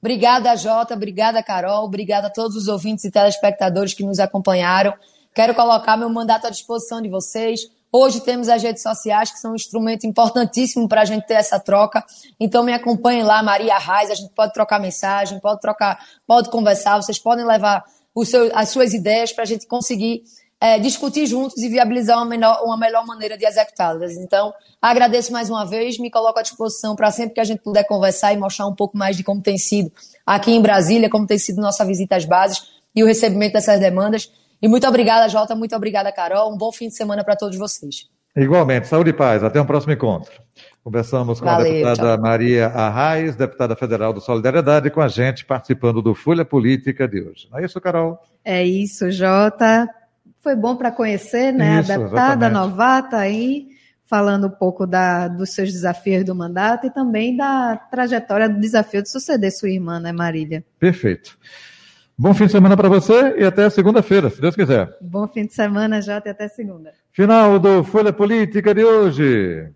Obrigada, 0.00 0.56
Jota, 0.56 0.94
obrigada, 0.94 1.40
Carol, 1.44 1.84
obrigada 1.84 2.26
a 2.26 2.30
todos 2.30 2.56
os 2.56 2.66
ouvintes 2.66 3.04
e 3.04 3.10
telespectadores 3.12 3.94
que 3.94 4.02
nos 4.02 4.18
acompanharam. 4.18 4.94
Quero 5.32 5.54
colocar 5.54 5.96
meu 5.96 6.10
mandato 6.10 6.48
à 6.48 6.50
disposição 6.50 7.00
de 7.00 7.08
vocês. 7.08 7.70
Hoje 7.94 8.20
temos 8.20 8.48
as 8.48 8.62
redes 8.62 8.82
sociais, 8.82 9.30
que 9.30 9.38
são 9.38 9.52
um 9.52 9.54
instrumento 9.54 10.06
importantíssimo 10.06 10.88
para 10.88 11.02
a 11.02 11.04
gente 11.04 11.26
ter 11.26 11.34
essa 11.34 11.60
troca. 11.60 12.02
Então 12.40 12.64
me 12.64 12.72
acompanhem 12.72 13.22
lá, 13.22 13.42
Maria 13.42 13.76
Raiz, 13.76 14.10
a 14.10 14.14
gente 14.14 14.32
pode 14.34 14.54
trocar 14.54 14.80
mensagem, 14.80 15.38
pode 15.38 15.60
trocar, 15.60 15.98
pode 16.26 16.50
conversar, 16.50 16.96
vocês 16.96 17.18
podem 17.18 17.44
levar 17.44 17.84
seu, 18.24 18.50
as 18.56 18.70
suas 18.70 18.94
ideias 18.94 19.30
para 19.30 19.42
a 19.42 19.46
gente 19.46 19.66
conseguir 19.66 20.22
é, 20.58 20.78
discutir 20.78 21.26
juntos 21.26 21.62
e 21.62 21.68
viabilizar 21.68 22.16
uma 22.16 22.24
melhor, 22.24 22.62
uma 22.64 22.78
melhor 22.78 23.04
maneira 23.04 23.36
de 23.36 23.44
executá-las. 23.44 24.12
Então, 24.12 24.54
agradeço 24.80 25.30
mais 25.30 25.50
uma 25.50 25.66
vez, 25.66 25.98
me 25.98 26.10
coloco 26.10 26.38
à 26.38 26.42
disposição 26.42 26.96
para 26.96 27.10
sempre 27.10 27.34
que 27.34 27.40
a 27.40 27.44
gente 27.44 27.60
puder 27.60 27.84
conversar 27.84 28.32
e 28.32 28.38
mostrar 28.38 28.68
um 28.68 28.74
pouco 28.74 28.96
mais 28.96 29.16
de 29.16 29.24
como 29.24 29.42
tem 29.42 29.58
sido 29.58 29.92
aqui 30.24 30.52
em 30.52 30.62
Brasília, 30.62 31.10
como 31.10 31.26
tem 31.26 31.36
sido 31.36 31.60
nossa 31.60 31.84
visita 31.84 32.16
às 32.16 32.24
bases 32.24 32.62
e 32.94 33.02
o 33.02 33.06
recebimento 33.06 33.54
dessas 33.54 33.80
demandas. 33.80 34.30
E 34.62 34.68
muito 34.68 34.86
obrigada, 34.86 35.28
Jota, 35.28 35.56
muito 35.56 35.74
obrigada, 35.74 36.12
Carol. 36.12 36.54
Um 36.54 36.56
bom 36.56 36.70
fim 36.70 36.86
de 36.86 36.94
semana 36.94 37.24
para 37.24 37.34
todos 37.34 37.58
vocês. 37.58 38.08
Igualmente, 38.34 38.86
saúde 38.86 39.10
e 39.10 39.12
paz. 39.12 39.42
Até 39.42 39.60
um 39.60 39.66
próximo 39.66 39.92
encontro. 39.92 40.32
Conversamos 40.82 41.38
com 41.38 41.46
Valeu, 41.46 41.66
a 41.66 41.70
deputada 41.70 42.14
tchau. 42.14 42.22
Maria 42.22 42.66
Arraes, 42.68 43.36
deputada 43.36 43.76
federal 43.76 44.12
do 44.12 44.20
Solidariedade, 44.20 44.90
com 44.90 45.00
a 45.00 45.08
gente 45.08 45.44
participando 45.44 46.00
do 46.00 46.14
Folha 46.14 46.44
Política 46.44 47.06
de 47.06 47.20
hoje. 47.20 47.48
Não 47.50 47.58
é 47.58 47.64
isso, 47.64 47.80
Carol? 47.80 48.18
É 48.44 48.64
isso, 48.64 49.10
Jota. 49.10 49.88
Foi 50.40 50.56
bom 50.56 50.76
para 50.76 50.90
conhecer, 50.90 51.52
né? 51.52 51.80
Isso, 51.80 51.92
a 51.92 51.96
deputada 51.96 52.46
exatamente. 52.46 52.52
novata 52.52 53.16
aí, 53.16 53.66
falando 54.04 54.46
um 54.46 54.50
pouco 54.50 54.86
da, 54.86 55.28
dos 55.28 55.50
seus 55.50 55.70
desafios 55.72 56.24
do 56.24 56.34
mandato 56.34 56.86
e 56.86 56.90
também 56.90 57.36
da 57.36 57.76
trajetória 57.76 58.48
do 58.48 58.58
desafio 58.58 59.02
de 59.02 59.10
suceder 59.10 59.52
sua 59.52 59.70
irmã, 59.70 60.00
né, 60.00 60.10
Marília? 60.10 60.64
Perfeito. 60.78 61.38
Bom 62.22 62.32
fim 62.32 62.46
de 62.46 62.52
semana 62.52 62.76
para 62.76 62.88
você 62.88 63.34
e 63.36 63.42
até 63.42 63.68
segunda-feira, 63.68 64.30
se 64.30 64.40
Deus 64.40 64.54
quiser. 64.54 64.88
Bom 65.00 65.26
fim 65.26 65.44
de 65.44 65.52
semana, 65.52 66.00
Jota, 66.00 66.28
e 66.28 66.30
até 66.30 66.46
segunda. 66.46 66.92
Final 67.10 67.58
do 67.58 67.82
Folha 67.82 68.12
Política 68.12 68.72
de 68.72 68.84
hoje. 68.84 69.68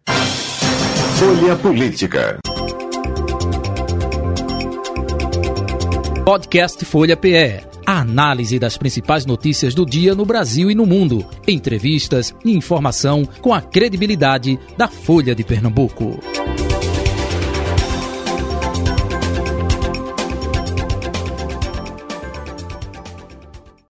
Folha 1.19 1.57
Política. 1.57 2.39
Podcast 6.25 6.85
Folha 6.85 7.17
PE. 7.17 7.65
A 7.85 7.99
análise 8.03 8.61
das 8.61 8.79
principais 8.79 9.27
notícias 9.27 9.75
do 9.75 9.85
dia 9.85 10.15
no 10.15 10.25
Brasil 10.25 10.71
e 10.71 10.75
no 10.77 10.87
mundo. 10.87 11.27
Entrevistas 11.49 12.33
e 12.45 12.57
informação 12.57 13.25
com 13.41 13.53
a 13.53 13.61
credibilidade 13.61 14.57
da 14.79 14.87
Folha 14.87 15.35
de 15.35 15.43
Pernambuco. 15.43 16.21